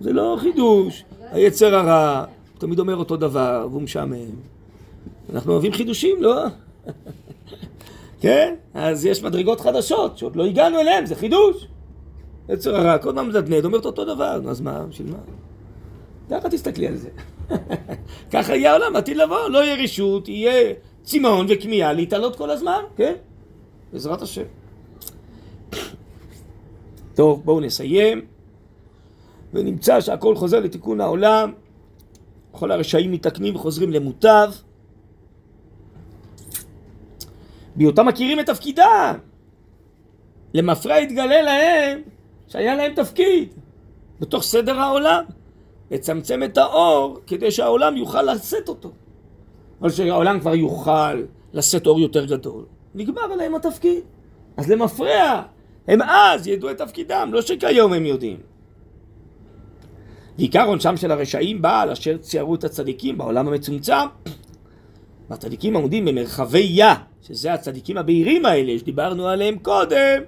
זה 0.00 0.12
לא 0.12 0.36
חידוש. 0.40 1.04
היצר 1.30 1.74
הרע 1.74 2.24
תמיד 2.58 2.78
אומר 2.78 2.96
אותו 2.96 3.16
דבר, 3.16 3.68
והוא 3.70 3.82
משעמם. 3.82 4.30
אנחנו 5.32 5.52
אוהבים 5.52 5.72
חידושים, 5.72 6.22
לא? 6.22 6.44
כן? 8.20 8.54
אז 8.74 9.06
יש 9.06 9.22
מדרגות 9.22 9.60
חדשות 9.60 10.18
שעוד 10.18 10.36
לא 10.36 10.46
הגענו 10.46 10.80
אליהן, 10.80 11.06
זה 11.06 11.14
חידוש. 11.14 11.66
יצר 12.48 12.76
הרע, 12.76 12.98
כל 12.98 13.08
הזמן 13.08 13.28
מזדנד, 13.28 13.64
אומרת 13.64 13.84
אותו 13.84 14.04
דבר, 14.04 14.40
אז 14.48 14.60
מה, 14.60 14.86
בשביל 14.86 15.10
מה? 15.10 15.18
ככה 16.30 16.48
תסתכלי 16.48 16.86
על 16.86 16.96
זה. 16.96 17.08
ככה 18.32 18.56
יהיה 18.56 18.72
העולם, 18.72 18.96
עתיד 18.96 19.16
לבוא, 19.16 19.48
לא 19.48 19.64
יהיה 19.64 19.82
רשות, 19.82 20.28
יהיה 20.28 20.74
צמאון 21.02 21.46
וכמיהה 21.48 21.92
להתעלות 21.92 22.36
כל 22.36 22.50
הזמן, 22.50 22.80
כן? 22.96 23.14
בעזרת 23.92 24.22
השם. 24.22 24.42
טוב, 27.14 27.42
בואו 27.44 27.60
נסיים, 27.60 28.20
ונמצא 29.52 30.00
שהכל 30.00 30.36
חוזר 30.36 30.60
לתיקון 30.60 31.00
העולם, 31.00 31.52
כל 32.50 32.70
הרשעים 32.70 33.12
מתקנים 33.12 33.56
וחוזרים 33.56 33.92
למוטב, 33.92 34.50
בהיותם 37.76 38.06
מכירים 38.06 38.40
את 38.40 38.46
תפקידם. 38.46 39.18
למפרע 40.54 40.98
יתגלה 40.98 41.42
להם 41.42 42.02
שהיה 42.48 42.74
להם 42.74 42.94
תפקיד 42.94 43.48
בתוך 44.20 44.42
סדר 44.42 44.80
העולם, 44.80 45.24
לצמצם 45.90 46.42
את 46.42 46.58
האור 46.58 47.20
כדי 47.26 47.50
שהעולם 47.50 47.96
יוכל 47.96 48.22
לשאת 48.22 48.68
אותו. 48.68 48.92
אבל 49.80 49.90
שהעולם 49.90 50.40
כבר 50.40 50.54
יוכל 50.54 51.22
לשאת 51.52 51.86
אור 51.86 52.00
יותר 52.00 52.24
גדול, 52.24 52.64
נגמר 52.94 53.32
עליהם 53.32 53.54
התפקיד. 53.54 54.00
אז 54.56 54.70
למפרע, 54.70 55.42
הם 55.88 56.02
אז 56.02 56.46
ידעו 56.46 56.70
את 56.70 56.78
תפקידם, 56.78 57.30
לא 57.32 57.42
שכיום 57.42 57.92
הם 57.92 58.06
יודעים. 58.06 58.55
ועיקר 60.38 60.66
עונשם 60.66 60.96
של 60.96 61.10
הרשעים 61.10 61.62
בא 61.62 61.82
על 61.82 61.90
אשר 61.90 62.16
ציירו 62.16 62.54
את 62.54 62.64
הצדיקים 62.64 63.18
בעולם 63.18 63.48
המצומצם. 63.48 64.06
והצדיקים 65.30 65.76
עומדים 65.76 66.04
במרחבי 66.04 66.66
יה, 66.70 66.94
שזה 67.22 67.52
הצדיקים 67.52 67.96
הבהירים 67.96 68.44
האלה 68.44 68.78
שדיברנו 68.78 69.28
עליהם 69.28 69.58
קודם, 69.58 70.22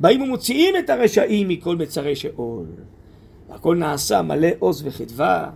באים 0.00 0.22
ומוציאים 0.22 0.74
את 0.78 0.90
הרשעים 0.90 1.48
מכל 1.48 1.76
מצרי 1.76 2.16
שאול. 2.16 2.66
והכל 3.48 3.76
נעשה 3.76 4.22
מלא 4.22 4.48
עוז 4.58 4.82
וחדווה, 4.86 5.50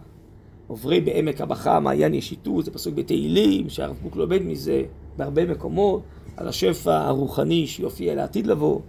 עוברי 0.67 1.01
בעמק 1.01 1.41
הבכה, 1.41 1.81
מעיין 1.81 2.15
ישיתו, 2.15 2.63
זה 2.63 2.71
פסוק 2.71 2.95
בתהילים, 2.95 3.69
שהרב 3.69 3.97
קוק 4.03 4.17
לומד 4.17 4.43
מזה 4.43 4.83
בהרבה 5.17 5.45
מקומות, 5.47 6.03
על 6.37 6.49
השפע 6.49 6.97
הרוחני 6.97 7.67
שיופיע 7.67 8.15
לעתיד 8.15 8.47
לבוא. 8.47 8.81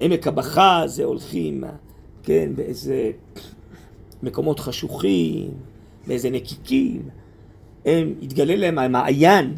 עמק 0.00 0.26
הבכה 0.26 0.82
זה 0.86 1.04
הולכים, 1.04 1.64
כן, 2.22 2.52
באיזה 2.54 3.10
מקומות 4.22 4.60
חשוכים, 4.60 5.50
באיזה 6.06 6.30
נקיקים, 6.30 7.02
הם, 7.86 8.14
יתגלה 8.20 8.56
להם 8.56 8.78
המעיין, 8.78 9.54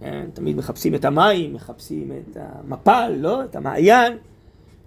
כן? 0.00 0.26
תמיד 0.32 0.56
מחפשים 0.56 0.94
את 0.94 1.04
המים, 1.04 1.54
מחפשים 1.54 2.12
את 2.12 2.36
המפל, 2.40 3.14
לא? 3.18 3.44
את 3.44 3.56
המעיין 3.56 4.12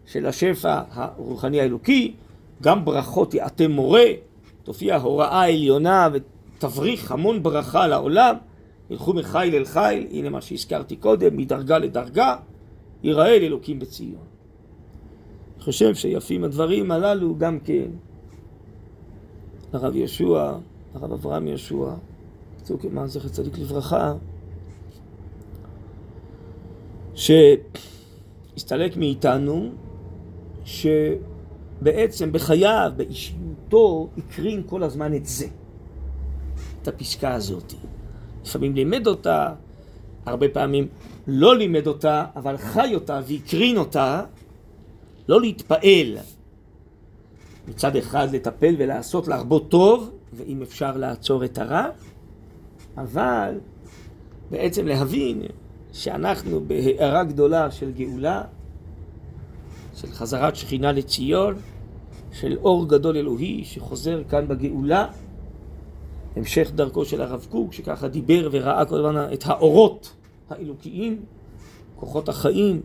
של 0.06 0.26
השפע 0.26 0.82
הרוחני 0.92 1.62
האלוקי, 1.62 2.14
גם 2.62 2.86
ברכות 2.86 3.34
יעטה 3.34 3.68
מורה, 3.68 4.06
תופיע 4.64 4.98
הוראה 4.98 5.46
עליונה 5.46 6.10
ותבריך 6.14 7.12
המון 7.12 7.44
ברכה 7.44 7.88
לעולם, 7.88 8.36
ילכו 8.90 9.14
מחיל 9.14 9.56
אל 9.56 9.66
חיל, 9.66 10.08
הנה 10.12 10.30
מה 10.30 10.42
שהזכרתי 10.42 10.96
קודם, 10.96 11.38
מדרגה 11.38 11.78
לדרגה, 11.78 12.36
ייראה 13.04 13.40
לאלוקים 13.40 13.80
בציון. 13.80 14.32
אני 15.56 15.64
חושב 15.64 15.96
שיפים 15.96 16.44
הדברים 16.44 16.92
הללו 16.92 17.36
גם 17.38 17.60
כן. 17.60 17.92
הרב 19.74 19.96
יהושע, 19.96 20.54
הרב 20.94 21.12
אברהם 21.14 21.48
יהושע, 21.48 21.86
צוק 22.64 22.84
ימן 22.84 23.08
זכר 23.08 23.30
צדיק 23.30 23.58
לברכה, 23.58 24.14
שהסתלק 27.16 28.98
מאיתנו, 28.98 29.70
שבעצם 30.66 32.32
בחייו, 32.32 32.92
באישיותו, 32.96 34.10
הקרין 34.18 34.64
כל 34.66 34.84
הזמן 34.84 35.16
את 35.16 35.26
זה, 35.26 35.48
את 36.82 36.88
הפסקה 36.88 37.34
הזאת. 37.34 37.74
לפעמים 38.46 38.76
לימד 38.76 39.08
אותה, 39.08 39.54
הרבה 40.26 40.50
פעמים 40.50 40.88
לא 41.28 41.58
לימד 41.58 41.88
אותה, 41.88 42.26
אבל 42.36 42.58
חי 42.58 42.92
אותה 42.96 43.20
והקרין 43.28 43.78
אותה, 43.78 44.24
לא 45.28 45.42
להתפעל. 45.42 46.18
מצד 47.72 47.96
אחד 47.96 48.28
לטפל 48.36 48.76
ולעשות, 48.78 49.28
להרבות 49.28 49.70
טוב, 49.70 50.12
ואם 50.34 50.62
אפשר 50.62 50.98
לעצור 50.98 51.46
את 51.46 51.58
הרע, 51.58 51.88
אבל 52.98 53.60
בעצם 54.52 54.88
להבין 54.88 55.42
שאנחנו 55.94 56.62
בהארה 56.68 57.24
גדולה 57.24 57.72
של 57.72 57.92
גאולה, 57.92 58.42
של 59.96 60.08
חזרת 60.12 60.56
שכינה 60.56 60.92
לציון, 60.92 61.56
של 62.32 62.58
אור 62.58 62.90
גדול 62.90 63.18
אלוהי 63.18 63.64
שחוזר 63.64 64.24
כאן 64.30 64.48
בגאולה, 64.48 65.08
המשך 66.36 66.72
דרכו 66.76 67.06
של 67.06 67.22
הרב 67.22 67.48
קוק, 67.50 67.74
שככה 67.74 68.08
דיבר 68.08 68.50
וראה 68.52 68.86
כל 68.86 69.06
הזמן 69.06 69.34
את 69.34 69.44
האורות 69.46 70.16
האלוקיים, 70.50 71.26
כוחות 71.96 72.30
החיים 72.30 72.82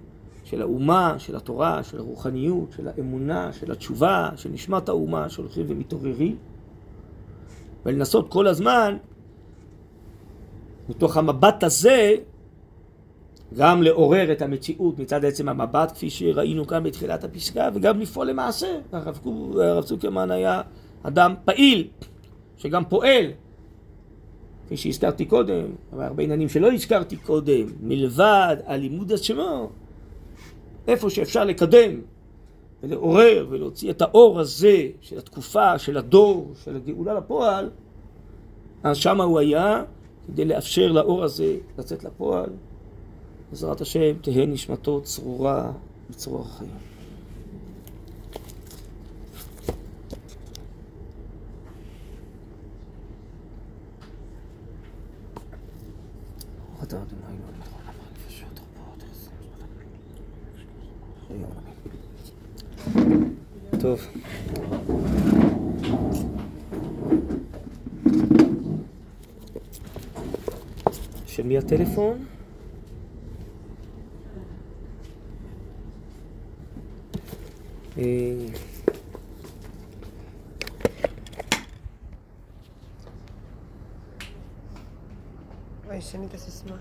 של 0.51 0.63
האומה, 0.63 1.15
של 1.19 1.37
התורה, 1.37 1.83
של 1.83 1.99
הרוחניות, 1.99 2.73
של 2.77 2.89
האמונה, 2.89 3.53
של 3.53 3.73
התשובה, 3.73 4.31
של 4.37 4.49
נשמת 4.49 4.89
האומה 4.89 5.29
שהולכים 5.29 5.67
ומתעוררים, 5.69 6.37
ולנסות 7.87 8.29
כל 8.29 8.47
הזמן, 8.47 8.97
מתוך 10.89 11.17
המבט 11.17 11.63
הזה, 11.63 12.15
גם 13.55 13.83
לעורר 13.83 14.33
את 14.33 14.43
המציאות 14.43 14.99
מצד 14.99 15.25
עצם 15.25 15.49
המבט, 15.49 15.93
כפי 15.93 16.11
שראינו 16.11 16.67
כאן 16.67 16.83
בתחילת 16.83 17.25
הפסקה, 17.25 17.69
וגם 17.75 18.01
לפעול 18.01 18.27
למעשה. 18.27 18.79
הרב, 18.93 19.85
צוקרמן 19.85 20.31
היה 20.31 20.63
אדם 21.03 21.35
פעיל, 21.45 21.89
שגם 22.57 22.85
פועל 22.85 23.27
כפי 24.67 24.77
שהזכרתי 24.77 25.25
קודם, 25.25 25.65
אבל 25.93 26.05
הרבה 26.05 26.23
עניינים 26.23 26.49
שלא 26.49 26.73
הזכרתי 26.73 27.17
קודם, 27.17 27.67
מלבד 27.81 28.57
הלימוד 28.67 29.13
עצמו, 29.13 29.71
איפה 30.89 31.11
שאפשר 31.11 31.45
לקדם 31.45 32.01
ולעורר 32.83 33.47
ולהוציא 33.51 33.91
את 33.91 34.03
האור 34.03 34.41
הזה 34.41 34.89
של 35.01 35.19
התקופה, 35.19 35.79
של 35.79 35.97
הדור, 35.97 36.53
של 36.65 36.77
הגאולה 36.77 37.15
לפועל, 37.15 37.71
אז 38.83 38.97
שמה 38.97 39.25
הוא 39.25 39.39
היה 39.39 39.85
כדי 40.27 40.45
לאפשר 40.45 40.93
לאור 40.93 41.25
הזה 41.25 41.57
לצאת 41.79 42.05
לפועל. 42.05 42.51
בעזרת 43.51 43.81
השם 43.81 44.19
תהא 44.21 44.47
נשמתו 44.47 45.01
צרורה 45.01 45.73
בצרור 46.11 46.41
החיים. 46.41 46.71
אתה 56.83 56.97
טוב. 63.81 64.01
של 71.27 71.43
מי 71.43 71.59
הטלפון? 71.59 72.25
אה, 77.99 78.03
וואי, 85.87 86.01
שני 86.01 86.27
את 86.27 86.35
הסיסמה. 86.35 86.77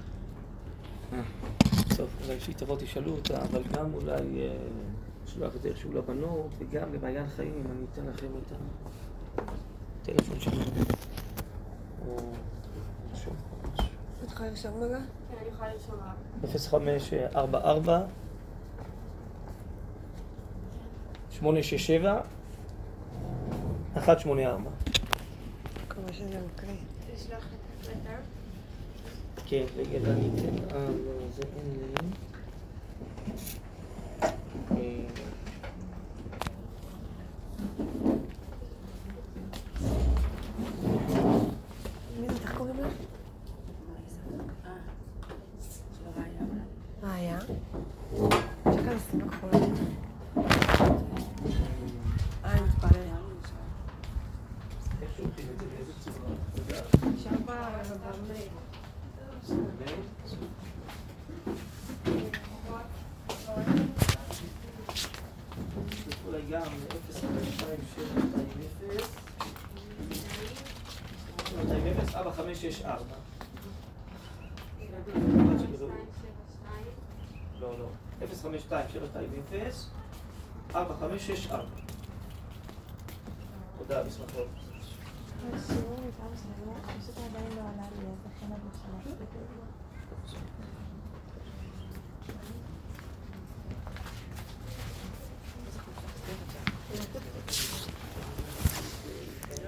אולי 2.26 2.40
כשהיא 2.40 2.56
תבוא 2.56 2.78
תשאלו 2.80 3.12
אותה, 3.12 3.42
אבל 3.42 3.64
גם 3.64 3.94
אולי 3.94 4.42
אה, 4.42 4.58
לשלוח 5.26 5.56
את 5.56 5.62
זה 5.62 5.70
איכשהו 5.70 5.94
לבנות, 5.94 6.50
וגם 6.58 6.94
למעיין 6.94 7.28
חיים, 7.28 7.64
אני 7.72 7.86
אתן 7.94 8.06
לכם 8.06 8.28
את 8.38 8.54
הטלפון 10.02 10.40
שלנו. 10.40 10.64
או 12.08 12.16
משהו. 13.14 13.32
את 14.24 14.32
יכולה 14.32 14.50
לרשום 14.50 14.84
רגע? 14.84 14.98
כן, 14.98 15.38
אני 15.42 15.48
יכולה 15.48 15.74
לרשום 15.74 15.96
רק. 15.96 16.50
0544 16.72 18.06
867 21.32 22.22
184 23.96 24.70
מקווה 25.86 26.14
שזה 26.14 26.40
מקריא. 26.54 26.76
לשלוח 29.46 29.46
את 29.46 29.48
הלטר. 29.48 29.48
כן, 29.48 29.66
רגע, 29.78 29.98
אני 30.12 30.30
אתן... 30.36 30.76
אה, 30.76 30.88
לא, 30.88 30.92
זה 31.36 31.42
אין 31.58 31.68
לי. 31.80 31.86
אה, 34.72 35.06
מי 42.20 42.28
זאת? 42.30 42.42
איך 42.42 42.58
קוראים 42.58 42.76
לה? 42.80 42.88
ראיה. 47.04 47.40
שכאן 48.64 48.98
סימה 49.12 49.32
כחולה. 49.32 49.58
אה, 49.58 49.64
אני 52.52 52.62
מתפללת. 52.62 53.50
איך 55.02 55.10
שולחים 55.18 55.46
את 55.54 55.60
זה? 55.60 55.66
באיזה 55.66 55.92
צורה? 56.04 56.30
תודה. 56.56 56.78
שם 57.24 57.36
ב- 57.46 57.48
במייל. 57.48 58.50
אולי 66.26 66.42
גם 66.50 66.62
052 67.12 67.80
4564 72.16 73.04
לא, 77.60 77.80
לא. 77.80 77.88
052 78.42 79.35
720 79.50 79.92
4564 80.76 81.64
תודה, 83.78 84.04
בשמחות. 84.04 84.48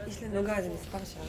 יש 0.08 0.24
לנוגה 0.24 0.58
איזה 0.58 0.70
מספר 0.74 0.98
שעה. 1.06 1.24